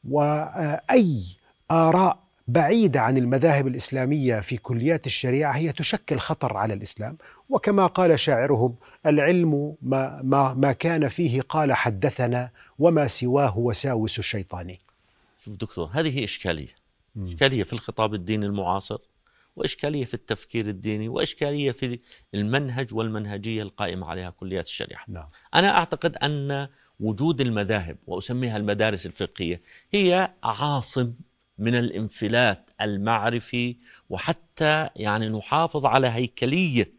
وأي 0.10 1.24
آراء 1.72 2.20
بعيدة 2.48 3.02
عن 3.02 3.18
المذاهب 3.18 3.68
الإسلامية 3.68 4.40
في 4.40 4.58
كليات 4.58 5.06
الشريعة 5.06 5.52
هي 5.52 5.72
تشكل 5.72 6.20
خطر 6.20 6.58
على 6.58 6.74
الإسلام. 6.74 7.18
وكما 7.50 7.88
قال 7.88 8.20
شاعرهم 8.20 8.76
العلم 9.06 9.76
ما, 9.82 10.22
ما, 10.24 10.54
ما 10.54 10.72
كان 10.72 11.08
فيه 11.08 11.42
قال 11.42 11.74
حدثنا 11.74 12.50
وما 12.80 13.08
سواه 13.08 13.58
وساوس 13.58 14.20
الشيطان. 14.20 14.76
شوف 15.46 15.56
دكتور 15.56 15.90
هذه 15.94 16.24
اشكاليه 16.24 16.24
إشكالية. 16.24 16.87
في 17.63 17.73
الخطاب 17.73 18.13
الديني 18.13 18.45
المعاصر 18.45 18.97
وإشكالية 19.56 20.06
في 20.06 20.13
التفكير 20.13 20.67
الديني 20.69 21.10
وإشكالية 21.10 21.71
في 21.71 21.99
المنهج 22.34 22.93
والمنهجية 22.93 23.62
القائمة 23.63 24.08
عليها 24.08 24.30
كليات 24.30 24.67
الشريعة 24.67 25.03
نعم. 25.08 25.30
أنا 25.56 25.77
أعتقد 25.77 26.15
أن 26.15 26.67
وجود 26.99 27.41
المذاهب 27.41 27.97
وأسميها 28.08 28.58
المدارس 28.58 29.06
الفقهية 29.06 29.62
هي 29.93 30.32
عاصم 30.43 31.13
من 31.58 31.75
الانفلات 31.75 32.71
المعرفي 32.82 33.77
وحتى 34.10 34.89
يعني 34.95 35.30
نحافظ 35.30 35.86
على 35.86 36.08
هيكلية 36.08 36.93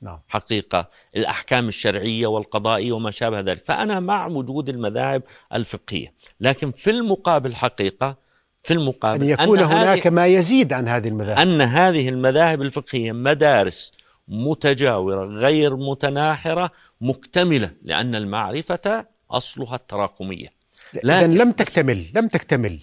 نعم. 0.00 0.20
حقيقة 0.28 0.90
الأحكام 1.16 1.68
الشرعية 1.68 2.26
والقضائية 2.26 2.92
وما 2.92 3.10
شابه 3.10 3.40
ذلك 3.40 3.64
فأنا 3.64 4.00
مع 4.00 4.26
وجود 4.26 4.68
المذاهب 4.68 5.22
الفقهية 5.52 6.14
لكن 6.40 6.72
في 6.72 6.90
المقابل 6.90 7.54
حقيقة 7.54 8.27
في 8.62 8.74
المقابل 8.74 9.22
أن 9.24 9.28
يكون 9.28 9.58
أن 9.58 9.64
هناك 9.64 10.06
ما 10.06 10.26
يزيد 10.26 10.72
عن 10.72 10.88
هذه 10.88 11.08
المذاهب. 11.08 11.38
أن 11.38 11.60
هذه 11.60 12.08
المذاهب 12.08 12.62
الفقهية 12.62 13.12
مدارس 13.12 13.92
متجاورة 14.28 15.26
غير 15.26 15.76
متناحرة 15.76 16.70
مكتملة 17.00 17.70
لأن 17.82 18.14
المعرفة 18.14 19.06
أصلها 19.30 19.74
التراكمية. 19.74 20.58
لكن 21.04 21.30
لم 21.30 21.52
تكتمل 21.52 22.04
لم 22.14 22.28
تكتمل. 22.28 22.80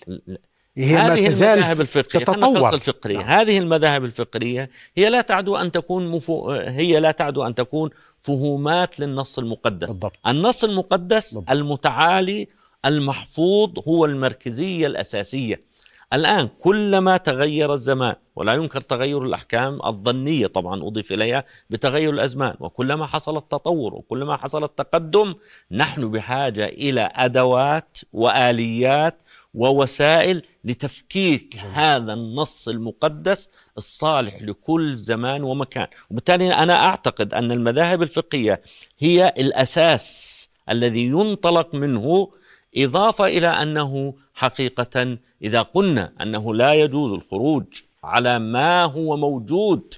هي 0.78 0.98
هذه 0.98 1.26
المذاهب 1.28 1.82
الفقهية 1.82 2.26
تتطور. 2.26 2.74
الفقرية 2.74 3.18
نعم. 3.18 3.28
هذه 3.28 3.58
المذاهب 3.58 4.06
الفقهية 4.06 4.70
هي 4.96 5.10
لا 5.10 5.22
تعدو 5.22 5.56
أن 5.56 5.72
تكون 5.72 6.08
مفو... 6.08 6.52
هي 6.52 7.00
لا 7.00 7.12
تعدو 7.12 7.44
أن 7.44 7.56
تكون 7.56 7.90
فهومات 8.22 9.00
للنص 9.00 9.40
المقدس. 9.40 9.88
بالضبط. 9.88 10.14
النص 10.28 10.64
المقدس 10.64 11.34
بالضبط. 11.34 11.52
المتعالي 11.52 12.48
المحفوظ 12.86 13.70
هو 13.88 14.06
المركزية 14.06 14.88
الأساسية. 14.88 15.76
الآن 16.14 16.50
كلما 16.60 17.18
تغير 17.18 17.74
الزمان 17.74 18.16
ولا 18.36 18.54
ينكر 18.54 18.82
تغير 18.82 19.24
الأحكام 19.24 19.80
الظنية 19.86 20.48
طبعا 20.48 20.84
أضيف 20.88 21.12
إليها 21.12 21.44
بتغير 21.70 22.14
الأزمان 22.14 22.56
وكلما 22.60 23.06
حصل 23.06 23.38
التطور 23.38 23.96
وكلما 23.96 24.38
حصل 24.38 24.64
التقدم 24.64 25.36
نحن 25.72 26.12
بحاجة 26.12 26.66
إلى 26.66 27.12
أدوات 27.16 27.98
وآليات 28.14 29.22
ووسائل 29.54 30.42
لتفكيك 30.64 31.58
هذا 31.58 32.14
النص 32.14 32.68
المقدس 32.68 33.50
الصالح 33.78 34.42
لكل 34.42 34.96
زمان 34.96 35.44
ومكان. 35.44 35.88
وبالتالي 36.12 36.54
أنا 36.54 36.86
أعتقد 36.86 37.34
أن 37.34 37.52
المذاهب 37.52 38.02
الفقهية 38.02 38.62
هي 39.00 39.34
الأساس 39.38 40.50
الذي 40.70 41.06
ينطلق 41.06 41.76
منه 41.76 42.30
إضافة 42.78 43.26
إلى 43.26 43.48
أنه 43.48 44.14
حقيقة 44.34 45.18
إذا 45.42 45.62
قلنا 45.62 46.12
أنه 46.22 46.54
لا 46.56 46.74
يجوز 46.74 47.12
الخروج 47.12 47.64
على 48.04 48.40
ما 48.40 48.84
هو 48.84 49.18
موجود 49.18 49.94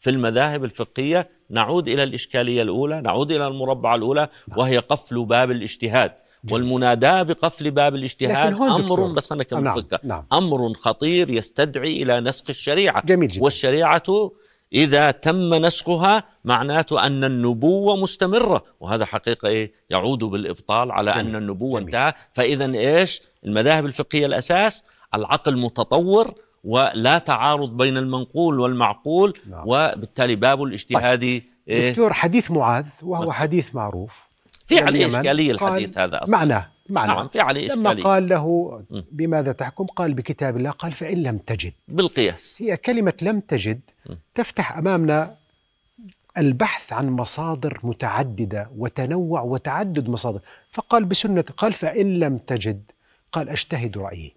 في 0.00 0.10
المذاهب 0.10 0.64
الفقهية 0.64 1.28
نعود 1.50 1.88
إلى 1.88 2.02
الإشكالية 2.02 2.62
الأولى 2.62 3.00
نعود 3.00 3.32
إلى 3.32 3.46
المربعة 3.46 3.94
الأولى 3.94 4.28
وهي 4.56 4.78
قفل 4.78 5.24
باب 5.24 5.50
الاجتهاد 5.50 6.12
والمناداة 6.50 7.22
بقفل 7.22 7.70
باب 7.70 7.94
الاجتهاد 7.94 8.52
أمر 8.54 9.12
بس 9.12 9.30
خلينا 9.30 9.60
نعم. 9.60 9.82
نعم. 10.04 10.24
أمر 10.32 10.74
خطير 10.74 11.30
يستدعي 11.30 12.02
إلى 12.02 12.20
نسخ 12.20 12.44
الشريعة 12.50 13.06
جميل 13.06 13.28
جدا. 13.28 13.44
والشريعة 13.44 14.02
إذا 14.72 15.10
تم 15.10 15.54
نسخها 15.54 16.24
معناته 16.44 17.06
أن 17.06 17.24
النبوة 17.24 17.96
مستمرة 17.96 18.64
وهذا 18.80 19.04
حقيقة 19.04 19.48
إيه؟ 19.48 19.72
يعود 19.90 20.18
بالإبطال 20.18 20.92
على 20.92 21.12
جميل. 21.12 21.26
أن 21.26 21.36
النبوة 21.36 21.80
انتهى 21.80 22.12
فإذا 22.32 22.74
إيش 22.74 23.22
المذاهب 23.44 23.86
الفقهية 23.86 24.26
الأساس 24.26 24.84
العقل 25.14 25.58
متطور 25.58 26.34
ولا 26.64 27.18
تعارض 27.18 27.76
بين 27.76 27.96
المنقول 27.96 28.60
والمعقول 28.60 29.38
نعم. 29.50 29.62
وبالتالي 29.66 30.36
باب 30.36 30.62
الاجتهادي 30.62 31.40
طيب. 31.40 31.50
إيه؟ 31.68 31.90
دكتور 31.90 32.12
حديث 32.12 32.50
معاذ 32.50 32.86
وهو 33.02 33.32
حديث 33.32 33.74
معروف 33.74 34.28
في 34.66 34.78
عليه 34.78 35.06
إشكالية 35.06 35.52
الحديث 35.52 35.98
هذا 35.98 36.22
أصلا 36.22 36.38
معناه 36.38 36.75
معنى. 36.90 37.12
نعم 37.12 37.28
في 37.28 37.40
عليه 37.40 37.68
لما 37.68 37.90
قال 37.90 38.28
له 38.28 38.82
بماذا 38.90 39.52
تحكم؟ 39.52 39.84
قال 39.84 40.14
بكتاب 40.14 40.56
الله 40.56 40.70
قال 40.70 40.92
فإن 40.92 41.22
لم 41.22 41.38
تجد. 41.38 41.72
بالقياس. 41.88 42.56
هي 42.62 42.76
كلمة 42.76 43.14
لم 43.22 43.40
تجد 43.40 43.80
تفتح 44.34 44.78
أمامنا 44.78 45.34
البحث 46.38 46.92
عن 46.92 47.10
مصادر 47.10 47.80
متعددة 47.82 48.70
وتنوع 48.76 49.42
وتعدد 49.42 50.08
مصادر. 50.08 50.40
فقال 50.72 51.04
بسنة 51.04 51.44
قال 51.56 51.72
فإن 51.72 52.18
لم 52.18 52.38
تجد 52.38 52.82
قال 53.32 53.48
أجتهد 53.48 53.98
رأيي. 53.98 54.32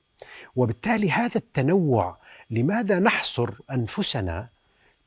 وبالتالي 0.55 1.11
هذا 1.11 1.35
التنوع 1.35 2.17
لماذا 2.49 2.99
نحصر 2.99 3.49
أنفسنا 3.71 4.47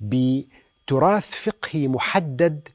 بتراث 0.00 1.30
فقهي 1.30 1.88
محدد 1.88 2.68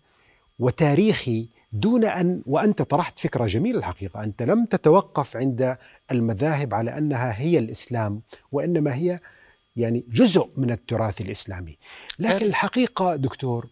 وتاريخي 0.60 1.48
دون 1.80 2.06
أن 2.06 2.42
وأنت 2.46 2.82
طرحت 2.82 3.20
فكرة 3.20 3.46
جميلة 3.46 3.80
الحقيقة. 3.80 4.24
أنت 4.24 4.44
لم 4.44 4.66
تتوقف 4.66 5.38
عند 5.38 5.78
المذاهب 6.12 6.74
على 6.74 6.98
أنها 6.98 7.40
هي 7.40 7.60
الإسلام 7.60 8.22
وإنما 8.52 8.96
هي 8.96 9.20
يعني 9.76 10.06
جزء 10.10 10.50
من 10.58 10.72
التراث 10.72 11.22
الإسلامي. 11.22 11.78
لكن 12.20 12.46
الحقيقة 12.46 13.16
دكتور 13.16 13.68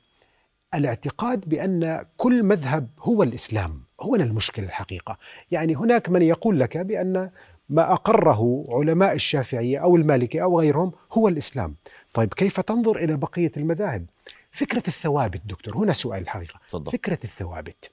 الاعتقاد 0.73 1.49
بأن 1.49 2.05
كل 2.17 2.43
مذهب 2.43 2.89
هو 2.99 3.23
الإسلام 3.23 3.81
هو 4.01 4.15
المشكلة 4.15 4.65
الحقيقة. 4.65 5.17
يعني 5.51 5.75
هناك 5.75 6.09
من 6.09 6.21
يقول 6.21 6.59
لك 6.59 6.77
بأن 6.77 7.29
ما 7.69 7.93
أقره 7.93 8.65
علماء 8.69 9.13
الشافعية 9.13 9.79
أو 9.79 9.95
المالكية 9.95 10.43
أو 10.43 10.59
غيرهم 10.59 10.91
هو 11.11 11.27
الإسلام. 11.27 11.75
طيب 12.13 12.33
كيف 12.33 12.59
تنظر 12.59 12.97
إلى 12.97 13.17
بقية 13.17 13.51
المذاهب؟ 13.57 14.05
فكرة 14.51 14.83
الثوابت 14.87 15.41
دكتور 15.45 15.77
هنا 15.77 15.93
سؤال 15.93 16.21
الحقيقة. 16.21 16.59
فضل. 16.67 16.91
فكرة 16.91 17.19
الثوابت. 17.23 17.91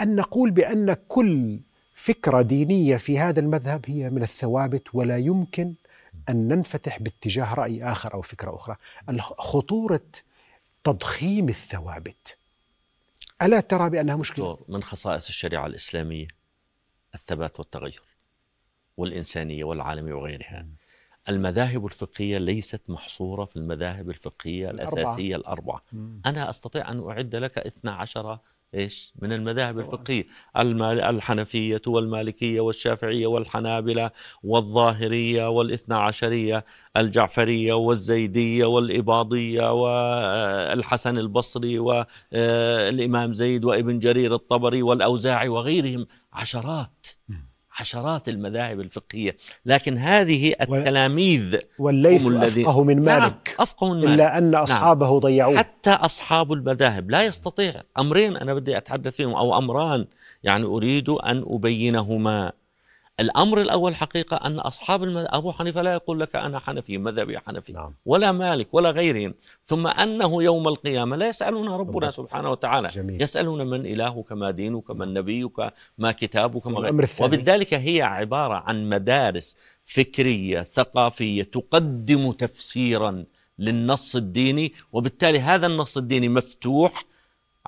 أن 0.00 0.16
نقول 0.16 0.50
بأن 0.50 0.96
كل 1.08 1.60
فكرة 1.94 2.42
دينية 2.42 2.96
في 2.96 3.18
هذا 3.18 3.40
المذهب 3.40 3.84
هي 3.86 4.10
من 4.10 4.22
الثوابت 4.22 4.94
ولا 4.94 5.18
يمكن 5.18 5.74
أن 6.28 6.48
ننفتح 6.48 6.98
باتجاه 6.98 7.54
رأي 7.54 7.84
آخر 7.84 8.14
أو 8.14 8.22
فكرة 8.22 8.54
أخرى 8.54 8.76
خطورة 9.20 10.00
تضخيم 10.84 11.48
الثوابت 11.48 12.36
ألا 13.42 13.60
ترى 13.60 13.90
بأنها 13.90 14.16
مشكلة؟ 14.16 14.58
من 14.68 14.82
خصائص 14.82 15.28
الشريعة 15.28 15.66
الإسلامية 15.66 16.26
الثبات 17.14 17.58
والتغير 17.58 18.02
والإنسانية 18.96 19.64
والعالمية 19.64 20.14
وغيرها 20.14 20.66
المذاهب 21.28 21.86
الفقهية 21.86 22.38
ليست 22.38 22.82
محصورة 22.88 23.44
في 23.44 23.56
المذاهب 23.56 24.10
الفقهية 24.10 24.70
الأربعة. 24.70 25.02
الأساسية 25.02 25.36
الأربعة 25.36 25.82
مم. 25.92 26.20
أنا 26.26 26.50
أستطيع 26.50 26.90
أن 26.90 27.08
أعد 27.08 27.36
لك 27.36 27.58
12 27.58 28.38
إيش؟ 28.74 29.12
من 29.22 29.32
المذاهب 29.32 29.78
الفقهية. 29.78 30.26
الحنفية 30.56 31.82
والمالكية 31.86 32.60
والشافعية 32.60 33.26
والحنابلة 33.26 34.10
والظاهرية 34.42 35.48
والاثنا 35.48 35.98
عشرية 35.98 36.64
الجعفرية 36.96 37.72
والزيدية 37.72 38.64
والإباضية 38.64 39.72
والحسن 39.72 41.18
البصري 41.18 41.78
والامام 41.78 43.34
زيد 43.34 43.64
وابن 43.64 43.98
جرير 43.98 44.34
الطبري 44.34 44.82
والأوزاعي 44.82 45.48
وغيرهم. 45.48 46.06
عشرات. 46.32 47.06
عشرات 47.78 48.28
المذاهب 48.28 48.80
الفقهية. 48.80 49.36
لكن 49.66 49.98
هذه 49.98 50.54
التلاميذ 50.60 51.56
والليث 51.78 52.22
هم 52.22 52.42
الذين 52.42 52.66
أفقه 52.66 52.84
من 52.84 53.02
نعم، 53.02 53.20
مالك. 53.20 53.48
نعم 53.48 53.56
أفقه 53.60 53.92
من 53.92 54.00
مالك. 54.00 54.14
إلا 54.14 54.38
أن 54.38 54.50
نعم. 54.50 54.62
أصحابه 54.62 55.06
نعم 55.06 55.18
ضيعوه. 55.18 55.56
حتى 55.56 55.90
أصحاب 55.90 56.52
المذاهب 56.52 57.10
لا 57.10 57.22
يستطيع. 57.22 57.82
أمرين 57.98 58.36
أنا 58.36 58.54
بدي 58.54 58.76
أتحدث 58.76 59.16
فيهم 59.16 59.34
أو 59.34 59.58
أمران 59.58 60.06
يعني 60.42 60.64
أريد 60.64 61.08
أن 61.08 61.44
أبينهما. 61.46 62.52
الأمر 63.20 63.60
الأول 63.60 63.94
حقيقة 63.94 64.36
أن 64.36 64.58
أصحاب 64.58 65.02
المذهب 65.02 65.28
أبو 65.30 65.52
حنيفة 65.52 65.82
لا 65.82 65.92
يقول 65.92 66.20
لك 66.20 66.36
أنا 66.36 66.58
حنفي 66.58 66.98
مذهبي 66.98 67.38
حنفي 67.38 67.72
نعم. 67.72 67.94
ولا 68.06 68.32
مالك 68.32 68.74
ولا 68.74 68.90
غيرهم 68.90 69.34
ثم 69.66 69.86
أنه 69.86 70.42
يوم 70.42 70.68
القيامة 70.68 71.16
لا 71.16 71.28
يسالنا 71.28 71.76
ربنا 71.76 72.10
سبحانه 72.10 72.50
وتعالى 72.50 72.88
جميل. 72.88 73.22
يسالنا 73.22 73.64
من 73.64 73.86
إلهك 73.86 74.32
ما 74.32 74.50
دينك 74.50 74.90
من 74.90 75.14
نبيك 75.14 75.72
ما 75.98 76.12
كتابك 76.12 76.66
ما 76.66 76.80
غيرك 76.80 77.10
وبذلك 77.20 77.74
هي 77.74 78.02
عبارة 78.02 78.54
عن 78.54 78.88
مدارس 78.88 79.56
فكرية 79.84 80.62
ثقافية 80.62 81.42
تقدم 81.42 82.32
تفسيرا 82.32 83.24
للنص 83.58 84.16
الديني 84.16 84.72
وبالتالي 84.92 85.40
هذا 85.40 85.66
النص 85.66 85.96
الديني 85.96 86.28
مفتوح 86.28 87.04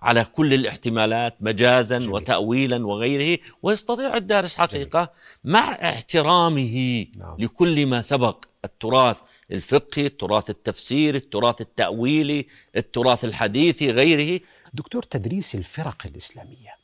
على 0.02 0.24
كل 0.24 0.54
الاحتمالات 0.54 1.36
مجازا 1.40 1.98
جميل. 1.98 2.10
وتأويلا 2.10 2.86
وغيره 2.86 3.38
ويستطيع 3.62 4.16
الدارس 4.16 4.54
حقيقة 4.54 5.04
جميل. 5.44 5.56
مع 5.56 5.72
احترامه 5.72 7.06
نعم. 7.16 7.36
لكل 7.38 7.86
ما 7.86 8.02
سبق 8.02 8.44
التراث 8.64 9.20
الفقهي 9.50 10.06
التراث 10.06 10.50
التفسيري 10.50 11.18
التراث 11.18 11.60
التأويلي 11.60 12.46
التراث 12.76 13.24
الحديثي 13.24 13.90
غيره 13.90 14.40
دكتور 14.74 15.02
تدريس 15.02 15.54
الفرق 15.54 16.06
الإسلامية 16.06 16.76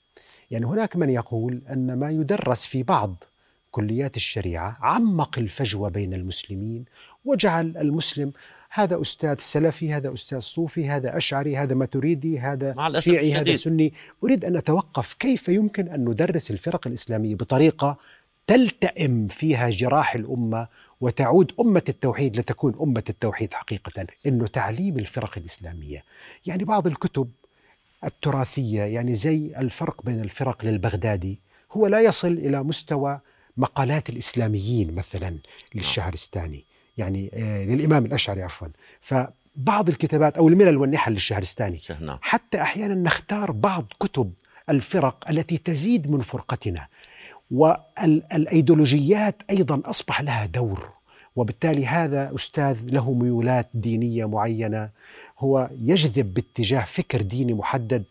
يعني 0.50 0.66
هناك 0.66 0.96
من 0.96 1.10
يقول 1.10 1.62
أن 1.70 1.98
ما 1.98 2.10
يدرس 2.10 2.66
في 2.66 2.82
بعض 2.82 3.24
كليات 3.70 4.16
الشريعة 4.16 4.76
عمق 4.80 5.38
الفجوة 5.38 5.88
بين 5.88 6.14
المسلمين 6.14 6.84
وجعل 7.24 7.76
المسلم 7.76 8.32
هذا 8.74 9.00
أستاذ 9.00 9.36
سلفي 9.40 9.92
هذا 9.92 10.12
أستاذ 10.12 10.38
صوفي 10.38 10.88
هذا 10.88 11.16
أشعري 11.16 11.56
هذا 11.56 11.74
ماتريدي 11.74 12.38
هذا 12.38 12.74
شيعي 13.00 13.34
هذا 13.34 13.56
سني. 13.56 13.92
أريد 14.24 14.44
أن 14.44 14.56
أتوقف. 14.56 15.12
كيف 15.12 15.48
يمكن 15.48 15.88
أن 15.88 16.04
ندرس 16.04 16.50
الفرق 16.50 16.86
الإسلامية 16.86 17.34
بطريقة 17.34 17.98
تلتئم 18.46 19.28
فيها 19.28 19.70
جراح 19.70 20.14
الأمة 20.14 20.68
وتعود 21.00 21.52
أمة 21.60 21.82
التوحيد 21.88 22.38
لتكون 22.38 22.74
أمة 22.80 23.02
التوحيد 23.08 23.54
حقيقة؟ 23.54 24.06
إنه 24.26 24.46
تعليم 24.46 24.98
الفرق 24.98 25.38
الإسلامية. 25.38 26.04
يعني 26.46 26.64
بعض 26.64 26.86
الكتب 26.86 27.30
التراثية 28.04 28.82
يعني 28.82 29.14
زي 29.14 29.52
الفرق 29.58 30.02
بين 30.04 30.20
الفرق 30.20 30.64
للبغدادي 30.64 31.38
هو 31.72 31.86
لا 31.86 32.00
يصل 32.00 32.32
إلى 32.32 32.62
مستوى 32.62 33.20
مقالات 33.56 34.10
الإسلاميين 34.10 34.94
مثلا 34.94 35.36
للشهرستاني. 35.74 36.71
يعني 36.98 37.30
آه، 37.34 37.64
للإمام 37.64 38.04
الأشعري 38.04 38.42
عفوا. 38.42 38.68
ف 39.00 39.14
بعض 39.56 39.88
الكتابات 39.88 40.36
أو 40.36 40.48
الملل 40.48 40.76
والنحل 40.76 41.12
للشهرستاني 41.12 41.80
نعم. 42.00 42.18
حتى 42.22 42.60
أحيانا 42.60 42.94
نختار 42.94 43.50
بعض 43.50 43.84
كتب 44.00 44.32
الفرق 44.68 45.30
التي 45.30 45.58
تزيد 45.58 46.10
من 46.10 46.20
فرقتنا. 46.20 46.86
والأيديولوجيات 47.50 49.36
أيضا 49.50 49.82
أصبح 49.84 50.20
لها 50.20 50.46
دور. 50.46 50.88
وبالتالي 51.36 51.86
هذا 51.86 52.32
أستاذ 52.34 52.80
له 52.90 53.12
ميولات 53.12 53.68
دينية 53.74 54.28
معينة. 54.28 54.88
هو 55.38 55.70
يجذب 55.82 56.34
باتجاه 56.34 56.84
فكر 56.84 57.22
ديني 57.22 57.54
محدد. 57.54 58.04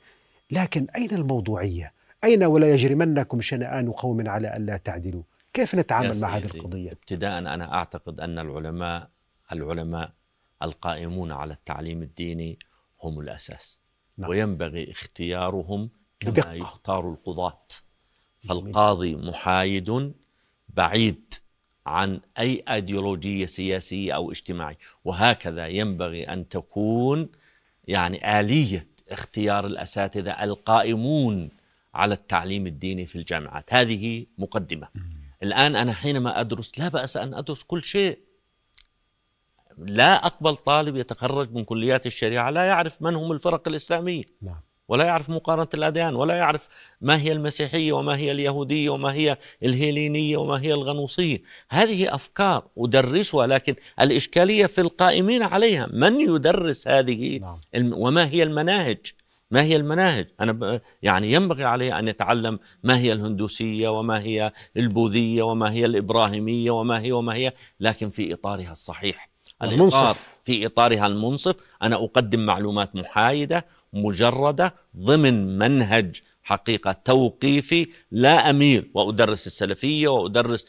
لكن 0.51 0.87
أين 0.95 1.11
الموضوعية؟ 1.11 1.91
أين 2.23 2.43
ولا 2.43 2.73
يجرمنكم 2.73 3.41
شنآن 3.41 3.91
قوم 3.91 4.29
على 4.29 4.57
الا 4.57 4.77
تعدلوا؟ 4.77 5.21
كيف 5.53 5.75
نتعامل 5.75 6.19
مع 6.19 6.37
هذه 6.37 6.45
القضية؟ 6.45 6.91
ابتداء 6.91 7.39
أنا 7.39 7.73
أعتقد 7.73 8.19
أن 8.19 8.39
العلماء 8.39 9.09
العلماء 9.51 10.11
القائمون 10.63 11.31
على 11.31 11.53
التعليم 11.53 12.03
الديني 12.03 12.59
هم 13.03 13.19
الأساس 13.19 13.81
نعم. 14.17 14.29
وينبغي 14.29 14.91
اختيارهم 14.91 15.89
كما 16.19 16.31
بدقة. 16.31 16.53
يختار 16.53 17.09
القضاة 17.09 17.67
فالقاضي 18.39 19.15
محايد 19.15 20.13
بعيد 20.69 21.33
عن 21.85 22.19
أي 22.39 22.63
أيديولوجية 22.69 23.45
سياسية 23.45 24.13
أو 24.15 24.31
اجتماعية 24.31 24.77
وهكذا 25.05 25.67
ينبغي 25.67 26.23
أن 26.23 26.49
تكون 26.49 27.29
يعني 27.87 28.39
آلية 28.39 28.87
اختيار 29.09 29.65
الأساتذة 29.65 30.43
القائمون 30.43 31.49
على 31.93 32.13
التعليم 32.13 32.67
الديني 32.67 33.05
في 33.05 33.15
الجامعات 33.15 33.73
هذه 33.73 34.25
مقدمة 34.37 34.87
الآن 35.43 35.75
أنا 35.75 35.93
حينما 35.93 36.39
أدرس 36.39 36.79
لا 36.79 36.87
بأس 36.87 37.17
أن 37.17 37.33
أدرس 37.33 37.63
كل 37.63 37.83
شيء. 37.83 38.19
لا 39.77 40.25
أقبل 40.25 40.55
طالب 40.55 40.95
يتخرج 40.95 41.51
من 41.53 41.63
كليات 41.63 42.05
الشريعة 42.05 42.49
لا 42.49 42.65
يعرف 42.65 43.01
من 43.01 43.15
هم 43.15 43.31
الفرق 43.31 43.67
الإسلامية. 43.67 44.23
نعم. 44.41 44.61
ولا 44.87 45.05
يعرف 45.05 45.29
مقارنة 45.29 45.67
الأديان 45.73 46.15
ولا 46.15 46.35
يعرف 46.35 46.67
ما 47.01 47.21
هي 47.21 47.31
المسيحية 47.31 47.91
وما 47.91 48.15
هي 48.15 48.31
اليهودية 48.31 48.89
وما 48.89 49.13
هي 49.13 49.37
الهيلينية 49.63 50.37
وما 50.37 50.61
هي 50.61 50.73
الغنوصية. 50.73 51.41
هذه 51.69 52.15
أفكار 52.15 52.67
أدرسها 52.77 53.47
لكن 53.47 53.75
الإشكالية 54.01 54.65
في 54.65 54.81
القائمين 54.81 55.43
عليها. 55.43 55.89
من 55.93 56.21
يدرس 56.21 56.87
هذه 56.87 57.39
نعم. 57.39 57.59
وما 57.93 58.29
هي 58.29 58.43
المناهج؟ 58.43 59.13
ما 59.51 59.61
هي 59.63 59.75
المناهج؟ 59.75 60.27
أنا 60.39 60.81
يعني 61.01 61.31
ينبغي 61.31 61.63
عليه 61.63 61.99
أن 61.99 62.07
يتعلم 62.07 62.59
ما 62.83 62.97
هي 62.97 63.11
الهندوسية 63.11 63.89
وما 63.89 64.19
هي 64.19 64.51
البوذية 64.77 65.43
وما 65.43 65.71
هي 65.71 65.85
الإبراهيمية 65.85 66.71
وما 66.71 66.99
هي 67.01 67.11
وما 67.11 67.33
هي 67.33 67.53
لكن 67.79 68.09
في 68.09 68.33
إطارها 68.33 68.71
الصحيح. 68.71 69.29
الإطار 69.63 70.15
في 70.43 70.65
إطارها 70.65 71.07
المنصف 71.07 71.55
أنا 71.81 71.95
أقدم 71.95 72.45
معلومات 72.45 72.95
محايدة 72.95 73.65
مجردة 73.93 74.73
ضمن 74.97 75.57
منهج 75.57 76.21
حقيقة 76.43 76.91
توقيفي 76.91 77.87
لا 78.11 78.49
اميل 78.49 78.91
وأدرس 78.93 79.47
السلفية 79.47 80.07
وأدرس 80.07 80.65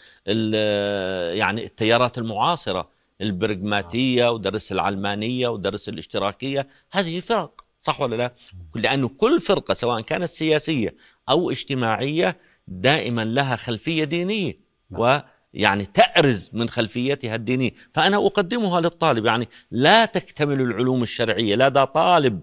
يعني 1.36 1.64
التيارات 1.64 2.18
المعاصرة 2.18 2.88
البرغماتية 3.20 4.30
ودرس 4.30 4.72
العلمانية 4.72 5.48
ودرس 5.48 5.88
الاشتراكية. 5.88 6.68
هذه 6.90 7.20
فرق. 7.20 7.61
صح 7.82 8.00
ولا 8.00 8.16
لا؟ 8.16 8.32
لأنه 8.74 9.08
كل 9.08 9.40
فرقة 9.40 9.74
سواء 9.74 10.00
كانت 10.00 10.24
سياسية 10.24 10.94
أو 11.28 11.50
اجتماعية 11.50 12.36
دائما 12.68 13.24
لها 13.24 13.56
خلفية 13.56 14.04
دينية 14.04 14.58
ويعني 14.90 15.84
تأرز 15.84 16.50
من 16.52 16.68
خلفيتها 16.68 17.34
الدينية، 17.34 17.70
فأنا 17.94 18.16
أقدمها 18.26 18.80
للطالب 18.80 19.26
يعني 19.26 19.48
لا 19.70 20.04
تكتمل 20.04 20.60
العلوم 20.60 21.02
الشرعية 21.02 21.56
لدى 21.56 21.86
طالب 21.86 22.40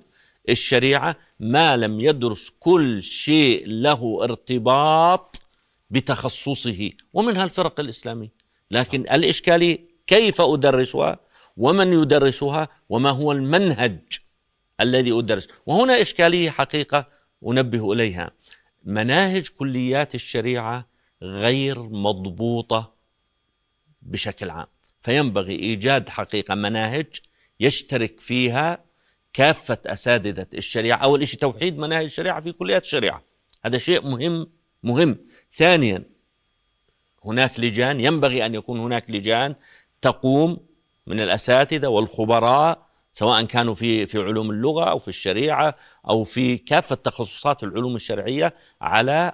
الشريعة 0.49 1.15
ما 1.39 1.77
لم 1.77 1.99
يدرس 1.99 2.51
كل 2.59 3.03
شيء 3.03 3.67
له 3.67 4.19
ارتباط 4.23 5.41
بتخصصه 5.89 6.91
ومنها 7.13 7.43
الفرق 7.43 7.79
الإسلامية. 7.79 8.31
لكن 8.71 9.01
الإشكالية 9.01 9.89
كيف 10.07 10.41
أدرسها 10.41 11.19
ومن 11.57 11.93
يدرسها 11.93 12.67
وما 12.89 13.09
هو 13.09 13.31
المنهج 13.31 13.99
الذي 14.81 15.11
أدرس. 15.11 15.47
وهنا 15.65 16.01
إشكالية 16.01 16.49
حقيقة 16.49 17.07
أنبه 17.47 17.93
إليها. 17.93 18.31
مناهج 18.83 19.47
كليات 19.47 20.15
الشريعة 20.15 20.87
غير 21.21 21.83
مضبوطة 21.83 22.93
بشكل 24.01 24.49
عام. 24.49 24.67
فينبغي 25.01 25.55
إيجاد 25.55 26.09
حقيقة 26.09 26.55
مناهج 26.55 27.07
يشترك 27.59 28.19
فيها 28.19 28.83
كافة 29.33 29.77
أساتذة 29.85 30.47
الشريعة. 30.53 30.97
أول 30.97 31.27
شيء 31.27 31.39
توحيد 31.39 31.77
مناهج 31.77 32.03
الشريعة 32.03 32.39
في 32.39 32.51
كليات 32.51 32.83
الشريعة. 32.83 33.23
هذا 33.65 33.77
شيء 33.77 34.07
مهم 34.07 34.47
مهم. 34.83 35.17
ثانيا 35.53 36.03
هناك 37.25 37.59
لجان 37.59 37.99
ينبغي 37.99 38.45
أن 38.45 38.55
يكون 38.55 38.79
هناك 38.79 39.09
لجان 39.09 39.55
تقوم 40.01 40.57
من 41.07 41.19
الأساتذة 41.19 41.87
والخبراء 41.87 42.88
سواء 43.11 43.43
كانوا 43.45 43.73
في 43.73 44.05
في 44.05 44.17
علوم 44.17 44.51
اللغة 44.51 44.83
أو 44.89 44.99
في 44.99 45.07
الشريعة 45.07 45.75
أو 46.09 46.23
في 46.23 46.57
كافة 46.57 46.95
تخصصات 46.95 47.63
العلوم 47.63 47.95
الشرعية 47.95 48.55
على 48.81 49.33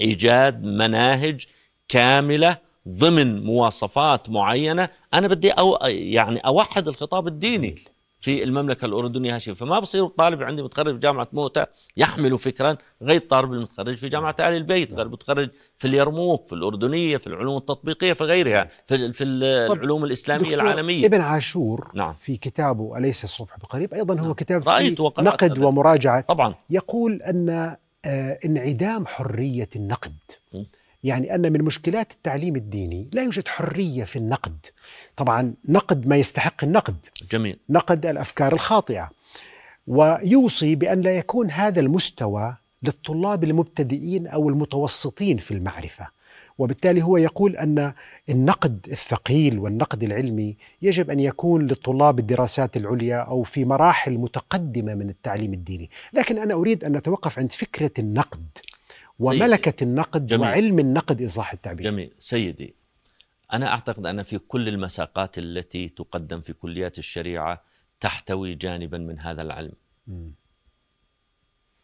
إيجاد 0.00 0.62
مناهج 0.64 1.46
كاملة 1.88 2.58
ضمن 2.88 3.44
مواصفات 3.44 4.30
معينة. 4.30 4.88
أنا 5.14 5.28
بدي 5.28 5.50
أو 5.50 5.78
يعني 5.86 6.38
أوحد 6.38 6.88
الخطاب 6.88 7.28
الديني. 7.28 7.74
في 8.22 8.42
المملكة 8.42 8.84
الأردنية 8.84 9.34
هاشم 9.34 9.54
فما 9.54 9.78
بصير 9.78 10.04
الطالب 10.04 10.42
عندي 10.42 10.62
متخرج 10.62 10.92
في 10.92 10.98
جامعة 10.98 11.28
موتى 11.32 11.66
يحمل 11.96 12.38
فكرا 12.38 12.76
غير 13.02 13.16
الطالب 13.16 13.52
المتخرج 13.52 13.96
في 13.96 14.08
جامعة 14.08 14.36
آل 14.40 14.44
البيت 14.44 14.92
غير 14.92 15.08
متخرج 15.08 15.50
في 15.76 15.88
اليرموك 15.88 16.46
في 16.46 16.52
الأردنية 16.52 17.16
في 17.16 17.26
العلوم 17.26 17.56
التطبيقية 17.56 18.12
في 18.12 18.24
غيرها 18.24 18.68
في 18.86 19.12
في 19.12 19.24
العلوم 19.24 20.04
الإسلامية 20.04 20.54
العالمية. 20.54 21.06
ابن 21.06 21.20
عاشور 21.20 21.90
نعم. 21.94 22.14
في 22.20 22.36
كتابه 22.36 22.98
أليس 22.98 23.24
الصبح 23.24 23.58
بقريب؟ 23.58 23.94
أيضا 23.94 24.14
هو 24.14 24.24
نعم. 24.24 24.32
كتاب 24.32 24.68
رأيت 24.68 25.00
نقد 25.00 25.58
ومراجعة. 25.58 26.20
طبعا. 26.20 26.54
يقول 26.70 27.22
أن 27.22 27.76
آه 28.04 28.38
انعدام 28.44 29.06
حرية 29.06 29.68
النقد. 29.76 30.14
يعني 31.02 31.34
أن 31.34 31.52
من 31.52 31.62
مشكلات 31.62 32.12
التعليم 32.12 32.56
الديني 32.56 33.08
لا 33.12 33.22
يوجد 33.22 33.48
حرية 33.48 34.04
في 34.04 34.16
النقد. 34.16 34.56
طبعا 35.16 35.54
نقد 35.68 36.06
ما 36.06 36.16
يستحق 36.16 36.64
النقد. 36.64 36.96
جميل. 37.32 37.58
نقد 37.70 38.06
الأفكار 38.06 38.52
الخاطئة. 38.52 39.10
ويوصي 39.86 40.74
بأن 40.74 41.00
لا 41.00 41.16
يكون 41.16 41.50
هذا 41.50 41.80
المستوى 41.80 42.56
للطلاب 42.82 43.44
المبتدئين 43.44 44.26
أو 44.26 44.48
المتوسطين 44.48 45.36
في 45.36 45.50
المعرفة. 45.50 46.06
وبالتالي 46.58 47.02
هو 47.02 47.16
يقول 47.16 47.56
أن 47.56 47.92
النقد 48.28 48.86
الثقيل 48.92 49.58
والنقد 49.58 50.02
العلمي 50.02 50.56
يجب 50.82 51.10
أن 51.10 51.20
يكون 51.20 51.66
للطلاب 51.66 52.18
الدراسات 52.18 52.76
العليا 52.76 53.16
أو 53.16 53.42
في 53.42 53.64
مراحل 53.64 54.12
متقدمة 54.12 54.94
من 54.94 55.08
التعليم 55.08 55.52
الديني، 55.52 55.90
لكن 56.12 56.38
أنا 56.38 56.54
أريد 56.54 56.84
أن 56.84 56.92
نتوقف 56.92 57.38
عند 57.38 57.52
فكرة 57.52 57.90
النقد. 57.98 58.46
وملكة 59.22 59.84
النقد 59.84 60.26
جميل. 60.26 60.40
وعلم 60.40 60.78
النقد 60.78 61.22
اصلاح 61.22 61.52
التعبير. 61.52 61.90
جميل، 61.90 62.14
سيدي 62.18 62.74
أنا 63.52 63.68
أعتقد 63.68 64.06
أن 64.06 64.22
في 64.22 64.38
كل 64.38 64.68
المساقات 64.68 65.38
التي 65.38 65.88
تقدم 65.88 66.40
في 66.40 66.52
كليات 66.52 66.98
الشريعة 66.98 67.64
تحتوي 68.00 68.54
جانبا 68.54 68.98
من 68.98 69.18
هذا 69.18 69.42
العلم. 69.42 69.72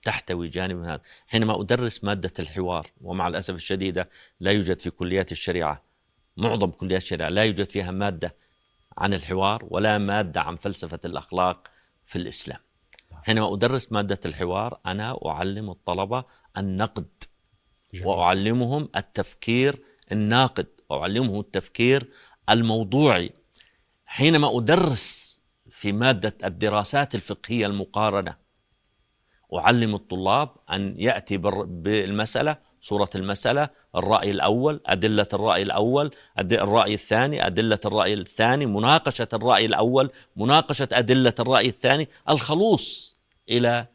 تحتوي 0.03 0.49
جانب 0.49 0.76
من 0.76 0.84
هذا. 0.84 1.01
حينما 1.26 1.61
أدرس 1.61 2.05
مادة 2.05 2.32
الحوار 2.39 2.91
ومع 3.01 3.28
الأسف 3.28 3.55
الشديد 3.55 4.05
لا 4.41 4.53
يوجد 4.53 4.80
في 4.80 4.91
كليات 4.91 5.32
الشريعة 5.32 5.82
معظم 6.36 6.70
كليات 6.70 7.03
الشريعة 7.03 7.28
لا 7.28 7.45
يوجد 7.45 7.70
فيها 7.70 7.91
مادة 7.91 8.34
عن 8.99 9.14
الحوار 9.14 9.66
ولا 9.70 9.99
مادة 9.99 10.41
عن 10.41 10.57
فلسفة 10.57 11.01
الأخلاق 11.05 11.70
في 12.05 12.16
الإسلام. 12.16 12.59
حينما 13.22 13.55
أدرس 13.55 13.93
مادة 13.93 14.20
الحوار 14.24 14.80
أنا 14.86 15.18
أعلم 15.26 15.70
الطلبة 15.70 16.24
النقد. 16.57 17.09
وأعلمهم 18.05 18.89
التفكير 18.97 19.78
الناقد 20.12 20.66
وأعلمه 20.91 21.41
التفكير 21.41 22.09
الموضوعي. 22.51 23.30
حينما 24.07 24.59
أدرس 24.59 25.41
في 25.70 25.93
مادة 25.93 26.34
الدراسات 26.45 27.14
الفقهية 27.14 27.66
المقارنة 27.66 28.49
أعلم 29.55 29.95
الطلاب 29.95 30.49
أن 30.70 30.95
يأتي 30.99 31.36
بالمسألة 31.36 32.57
صورة 32.80 33.11
المسألة 33.14 33.68
الرأي 33.97 34.30
الأول 34.30 34.80
أدلة 34.86 35.26
الرأي 35.32 35.62
الأول 35.62 36.11
الرأي 36.39 36.95
الثاني 36.95 37.47
أدلة 37.47 37.78
الرأي 37.84 38.14
الثاني 38.14 38.66
مناقشة 38.66 39.28
الرأي 39.32 39.66
الأول 39.66 40.11
مناقشة 40.36 40.89
أدلة 40.93 41.34
الرأي 41.41 41.68
الثاني 41.68 42.09
الخلوص 42.28 43.16
إلى 43.51 43.86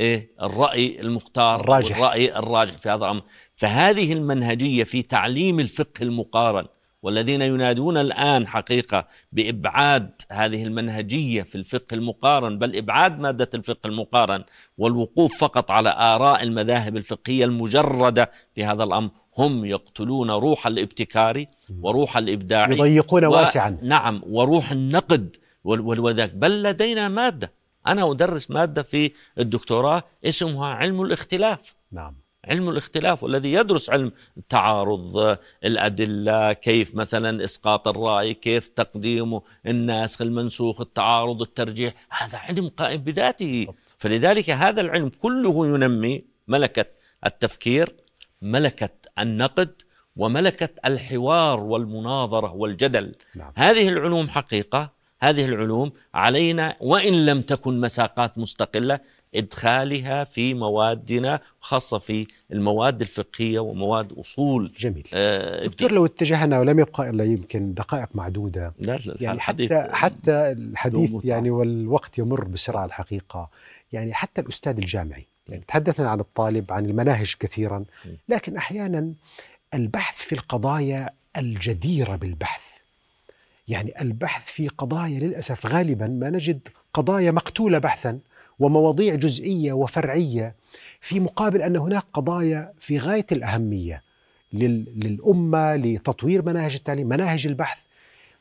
إيه؟ 0.00 0.30
الرأي 0.42 1.00
المختار 1.00 1.60
الراجح. 1.60 2.00
والرأي 2.00 2.36
الراجح 2.38 2.78
في 2.78 2.88
هذا 2.88 3.04
الأمر. 3.04 3.22
فهذه 3.54 4.12
المنهجية 4.12 4.84
في 4.84 5.02
تعليم 5.02 5.60
الفقه 5.60 6.02
المقارن 6.02 6.66
والذين 7.02 7.42
ينادون 7.42 7.98
الآن 7.98 8.46
حقيقة 8.46 9.06
بإبعاد 9.32 10.10
هذه 10.30 10.62
المنهجية 10.62 11.42
في 11.42 11.54
الفقه 11.54 11.94
المقارن 11.94 12.58
بل 12.58 12.76
إبعاد 12.76 13.18
مادة 13.20 13.50
الفقه 13.54 13.86
المقارن 13.86 14.44
والوقوف 14.78 15.38
فقط 15.38 15.70
على 15.70 15.94
آراء 15.98 16.42
المذاهب 16.42 16.96
الفقهية 16.96 17.44
المجردة 17.44 18.30
في 18.54 18.64
هذا 18.64 18.84
الأمر. 18.84 19.10
هم 19.38 19.64
يقتلون 19.64 20.30
روح 20.30 20.66
الابتكار 20.66 21.44
وروح 21.80 22.16
الابداع 22.16 22.70
يضيقون 22.70 23.24
و... 23.24 23.32
واسعا. 23.32 23.78
نعم 23.82 24.22
وروح 24.26 24.70
النقد 24.72 25.36
وذاك. 25.64 26.34
بل 26.34 26.62
لدينا 26.62 27.08
مادة 27.08 27.59
أنا 27.86 28.10
أدرس 28.10 28.50
مادة 28.50 28.82
في 28.82 29.12
الدكتوراه 29.38 30.02
اسمها 30.24 30.68
علم 30.68 31.02
الاختلاف. 31.02 31.74
نعم. 31.92 32.16
علم 32.44 32.68
الاختلاف 32.68 33.22
والذي 33.22 33.52
يدرس 33.52 33.90
علم 33.90 34.12
التعارض 34.36 35.38
الأدلة 35.64 36.52
كيف 36.52 36.94
مثلا 36.94 37.44
إسقاط 37.44 37.88
الرأي 37.88 38.34
كيف 38.34 38.68
تقديم 38.68 39.40
الناسخ 39.66 40.22
المنسوخ 40.22 40.80
التعارض 40.80 41.42
الترجيح. 41.42 41.94
هذا 42.10 42.38
علم 42.38 42.68
قائم 42.68 43.02
بذاته. 43.02 43.66
فلذلك 43.96 44.50
هذا 44.50 44.80
العلم 44.80 45.08
كله 45.08 45.66
ينمي 45.66 46.24
ملكة 46.48 46.86
التفكير 47.26 47.94
ملكة 48.42 48.90
النقد 49.18 49.82
وملكة 50.16 50.68
الحوار 50.84 51.60
والمناظرة 51.60 52.52
والجدل. 52.52 53.14
نعم. 53.36 53.52
هذه 53.56 53.88
العلوم 53.88 54.28
حقيقة 54.28 54.99
هذه 55.20 55.44
العلوم 55.44 55.92
علينا 56.14 56.76
وإن 56.80 57.26
لم 57.26 57.42
تكن 57.42 57.80
مساقات 57.80 58.38
مستقلة 58.38 59.00
إدخالها 59.34 60.24
في 60.24 60.54
موادنا 60.54 61.40
خاصة 61.60 61.98
في 61.98 62.26
المواد 62.52 63.00
الفقهية 63.00 63.58
ومواد 63.58 64.12
أصول. 64.12 64.72
جميل. 64.78 65.08
آه 65.14 65.66
دكتور 65.66 65.92
لو 65.92 66.06
اتجهنا 66.06 66.60
ولم 66.60 66.80
يبقى 66.80 67.10
إلا 67.10 67.24
يمكن 67.24 67.74
دقائق 67.74 68.08
معدودة. 68.14 68.72
لا 68.78 68.96
لا 68.96 69.16
يعني 69.20 69.40
حتى 69.40 69.88
حتى 69.92 70.32
الحديث 70.52 71.10
يعني 71.24 71.50
والوقت 71.50 72.18
يمر 72.18 72.44
بسرعة 72.44 72.84
الحقيقة. 72.84 73.50
يعني 73.92 74.14
حتى 74.14 74.40
الأستاذ 74.40 74.76
الجامعي 74.76 75.26
يعني 75.48 75.64
تحدثنا 75.68 76.10
عن 76.10 76.20
الطالب 76.20 76.72
عن 76.72 76.84
المناهج 76.84 77.34
كثيرا 77.40 77.84
لكن 78.28 78.56
أحيانا 78.56 79.12
البحث 79.74 80.16
في 80.16 80.32
القضايا 80.32 81.10
الجديرة 81.36 82.16
بالبحث 82.16 82.69
يعني 83.70 84.00
البحث 84.00 84.46
في 84.46 84.68
قضايا 84.68 85.20
للأسف 85.20 85.66
غالبا 85.66 86.06
ما 86.06 86.30
نجد 86.30 86.68
قضايا 86.94 87.30
مقتولة 87.30 87.78
بحثا 87.78 88.18
ومواضيع 88.58 89.14
جزئية 89.14 89.72
وفرعية 89.72 90.54
في 91.00 91.20
مقابل 91.20 91.62
أن 91.62 91.76
هناك 91.76 92.04
قضايا 92.14 92.72
في 92.80 92.98
غاية 92.98 93.26
الأهمية 93.32 94.02
للأمة 94.52 95.76
لتطوير 95.76 96.44
مناهج 96.44 96.74
التعليم، 96.74 97.08
مناهج 97.08 97.46
البحث. 97.46 97.78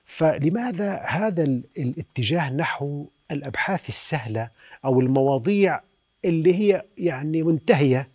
فلماذا 0.06 1.02
هذا 1.06 1.44
الاتجاه 1.78 2.50
نحو 2.50 3.06
الأبحاث 3.32 3.90
السهلة 3.90 4.50
أو 4.86 5.00
المواضيع 5.00 5.82
اللي 6.26 6.54
هي 6.56 6.84
يعني 6.98 7.44
منتهية 7.44 8.10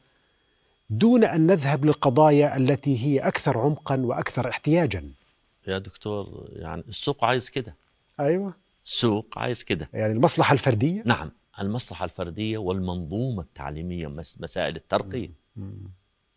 دون 0.90 1.24
أن 1.24 1.46
نذهب 1.46 1.84
للقضايا 1.84 2.56
التي 2.56 3.04
هي 3.04 3.18
أكثر 3.18 3.58
عمقا 3.58 3.96
وأكثر 3.96 4.48
احتياجا؟ 4.48 5.10
يا 5.66 5.78
دكتور 5.78 6.48
يعني 6.52 6.84
السوق 6.88 7.24
عايز 7.24 7.50
كده. 7.50 7.76
أيوه. 8.20 8.54
السوق 8.84 9.38
عايز 9.38 9.62
كده. 9.62 9.88
يعني 9.92 10.12
المصلحة 10.12 10.52
الفردية؟ 10.52 11.02
نعم 11.06 11.30
المصلحة 11.60 12.04
الفردية 12.04 12.58
والمنظومة 12.58 13.42
التعليمية 13.42 14.06
مسائل 14.40 14.76
الترقية. 14.76 15.30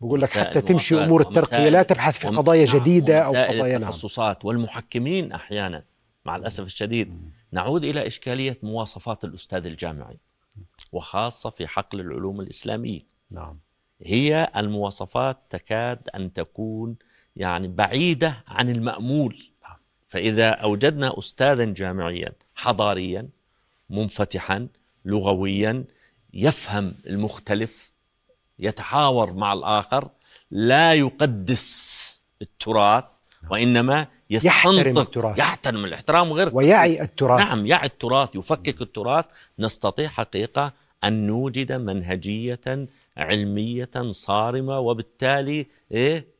بقول 0.01 0.21
لك 0.21 0.29
حتى 0.29 0.61
تمشي 0.61 1.03
أمور 1.03 1.21
الترقية 1.21 1.69
لا 1.69 1.83
تبحث 1.83 2.17
في 2.17 2.27
قضايا 2.27 2.65
نعم، 2.65 2.77
جديدة 2.77 3.19
أو 3.19 3.31
قضايا 3.31 3.77
نعم. 3.77 3.89
التخصصات 3.89 4.45
والمحكمين 4.45 5.31
أحيانا 5.31 5.83
مع 6.25 6.35
الأسف 6.35 6.65
الشديد. 6.65 7.31
نعود 7.51 7.83
إلى 7.83 8.07
إشكالية 8.07 8.57
مواصفات 8.63 9.23
الأستاذ 9.23 9.65
الجامعي 9.65 10.17
وخاصة 10.91 11.49
في 11.49 11.67
حقل 11.67 11.99
العلوم 11.99 12.41
الإسلامية. 12.41 12.99
نعم. 13.31 13.59
هي 14.01 14.51
المواصفات 14.57 15.37
تكاد 15.49 16.09
أن 16.15 16.33
تكون 16.33 16.95
يعني 17.37 17.67
بعيدة 17.67 18.43
عن 18.47 18.69
المأمول. 18.69 19.43
نعم. 19.63 19.77
فإذا 20.07 20.49
أوجدنا 20.49 21.19
استاذا 21.19 21.65
جامعيا 21.65 22.31
حضاريا 22.55 23.29
منفتحا 23.89 24.67
لغويا 25.05 25.83
يفهم 26.33 26.95
المختلف 27.07 27.91
يتحاور 28.59 29.33
مع 29.33 29.53
الآخر 29.53 30.09
لا 30.51 30.93
يقدس 30.93 32.21
التراث 32.41 33.05
وإنما 33.49 34.07
يحترم 34.29 34.97
التراث. 34.97 35.37
يحترم 35.37 35.85
الاحترام 35.85 36.33
غير 36.33 36.49
ويعي 36.53 37.01
التراث. 37.01 37.39
نعم 37.39 37.65
يعي 37.65 37.85
التراث 37.85 38.35
يفكك 38.35 38.81
التراث. 38.81 39.25
نستطيع 39.59 40.07
حقيقة 40.07 40.73
أن 41.03 41.27
نوجد 41.27 41.71
منهجية 41.71 42.87
علمية 43.17 44.11
صارمة 44.11 44.79
وبالتالي 44.79 45.65
إيه؟ 45.91 46.36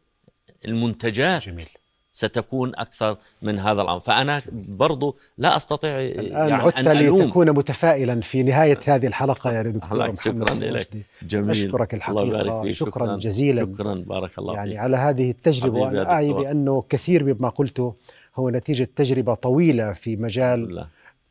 المنتجات 0.65 1.43
جميل. 1.43 1.65
ستكون 2.11 2.71
أكثر 2.75 3.17
من 3.41 3.59
هذا 3.59 3.81
الأمر. 3.81 3.99
فأنا 3.99 4.41
برضو 4.69 5.17
لا 5.37 5.57
أستطيع 5.57 5.99
الآن 6.01 6.49
يعني 6.49 6.63
عدت 6.63 6.87
لتكون 6.87 7.51
متفائلا 7.51 8.21
في 8.21 8.43
نهاية 8.43 8.79
هذه 8.85 9.07
الحلقة 9.07 9.51
يا 9.51 9.61
دكتور 9.63 10.07
محمد 10.07 10.21
شكرا 10.21 10.53
لك. 10.53 10.89
جميل. 11.23 11.51
أشكرك 11.51 11.93
الحقيقة 11.93 12.21
الله 12.21 12.41
يبارك 12.41 12.63
فيك. 12.63 12.71
شكرا, 12.71 12.91
شكرا. 12.91 13.17
جزيلا. 13.17 13.61
شكرا. 13.61 13.93
بارك 14.07 14.39
الله 14.39 14.53
يعني 14.53 14.69
فيك. 14.69 14.79
على 14.79 14.97
هذه 14.97 15.31
التجربة. 15.31 15.79
وأنا 15.79 16.11
أعي 16.11 16.33
بأنه 16.33 16.83
كثير 16.89 17.23
مما 17.23 17.49
قلته 17.49 17.93
هو 18.35 18.49
نتيجة 18.49 18.89
تجربة 18.95 19.33
طويلة 19.33 19.93
في 19.93 20.15
مجال 20.15 20.63
الله. 20.63 20.87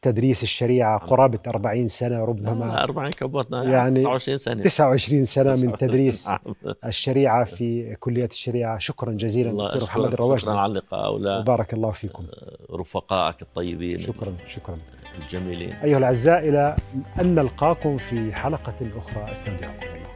تدريس 0.06 0.42
الشريعة 0.42 0.98
قرابة 0.98 1.38
40 1.46 1.88
سنة 1.88 2.24
ربما. 2.24 2.82
40 2.82 3.10
كبرنا 3.10 3.64
يعني 3.64 4.00
29 4.00 4.38
سنة. 4.38 4.62
29 4.62 5.24
سنة 5.24 5.50
من 5.66 5.78
تدريس 5.78 6.28
نعم. 6.28 6.38
الشريعة 6.84 7.44
في 7.44 7.96
كلية 8.00 8.28
الشريعة. 8.32 8.78
شكرا 8.78 9.12
جزيلا 9.12 9.50
دكتور 9.50 9.82
محمد 9.82 10.12
الرواج 10.12 10.38
شكرا 10.38 10.58
على 10.58 10.70
اللقاء 10.70 11.14
وبارك 11.14 11.74
الله 11.74 11.90
فيكم. 11.90 12.24
آه، 12.24 12.76
رفقائك 12.76 13.42
الطيبين. 13.42 13.98
شكرا 14.00 14.34
شكرا. 14.48 14.78
الجميلين. 15.22 15.72
أيها 15.72 15.98
الأعزاء 15.98 16.48
إلى 16.48 16.76
أن 17.20 17.34
نلقاكم 17.34 17.96
في 17.96 18.32
حلقة 18.32 18.74
أخرى 18.96 19.32
أستودعكم 19.32 19.86
الله 19.86 20.06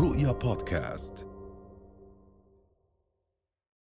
رؤيا 0.00 0.32
بودكاست. 0.32 1.31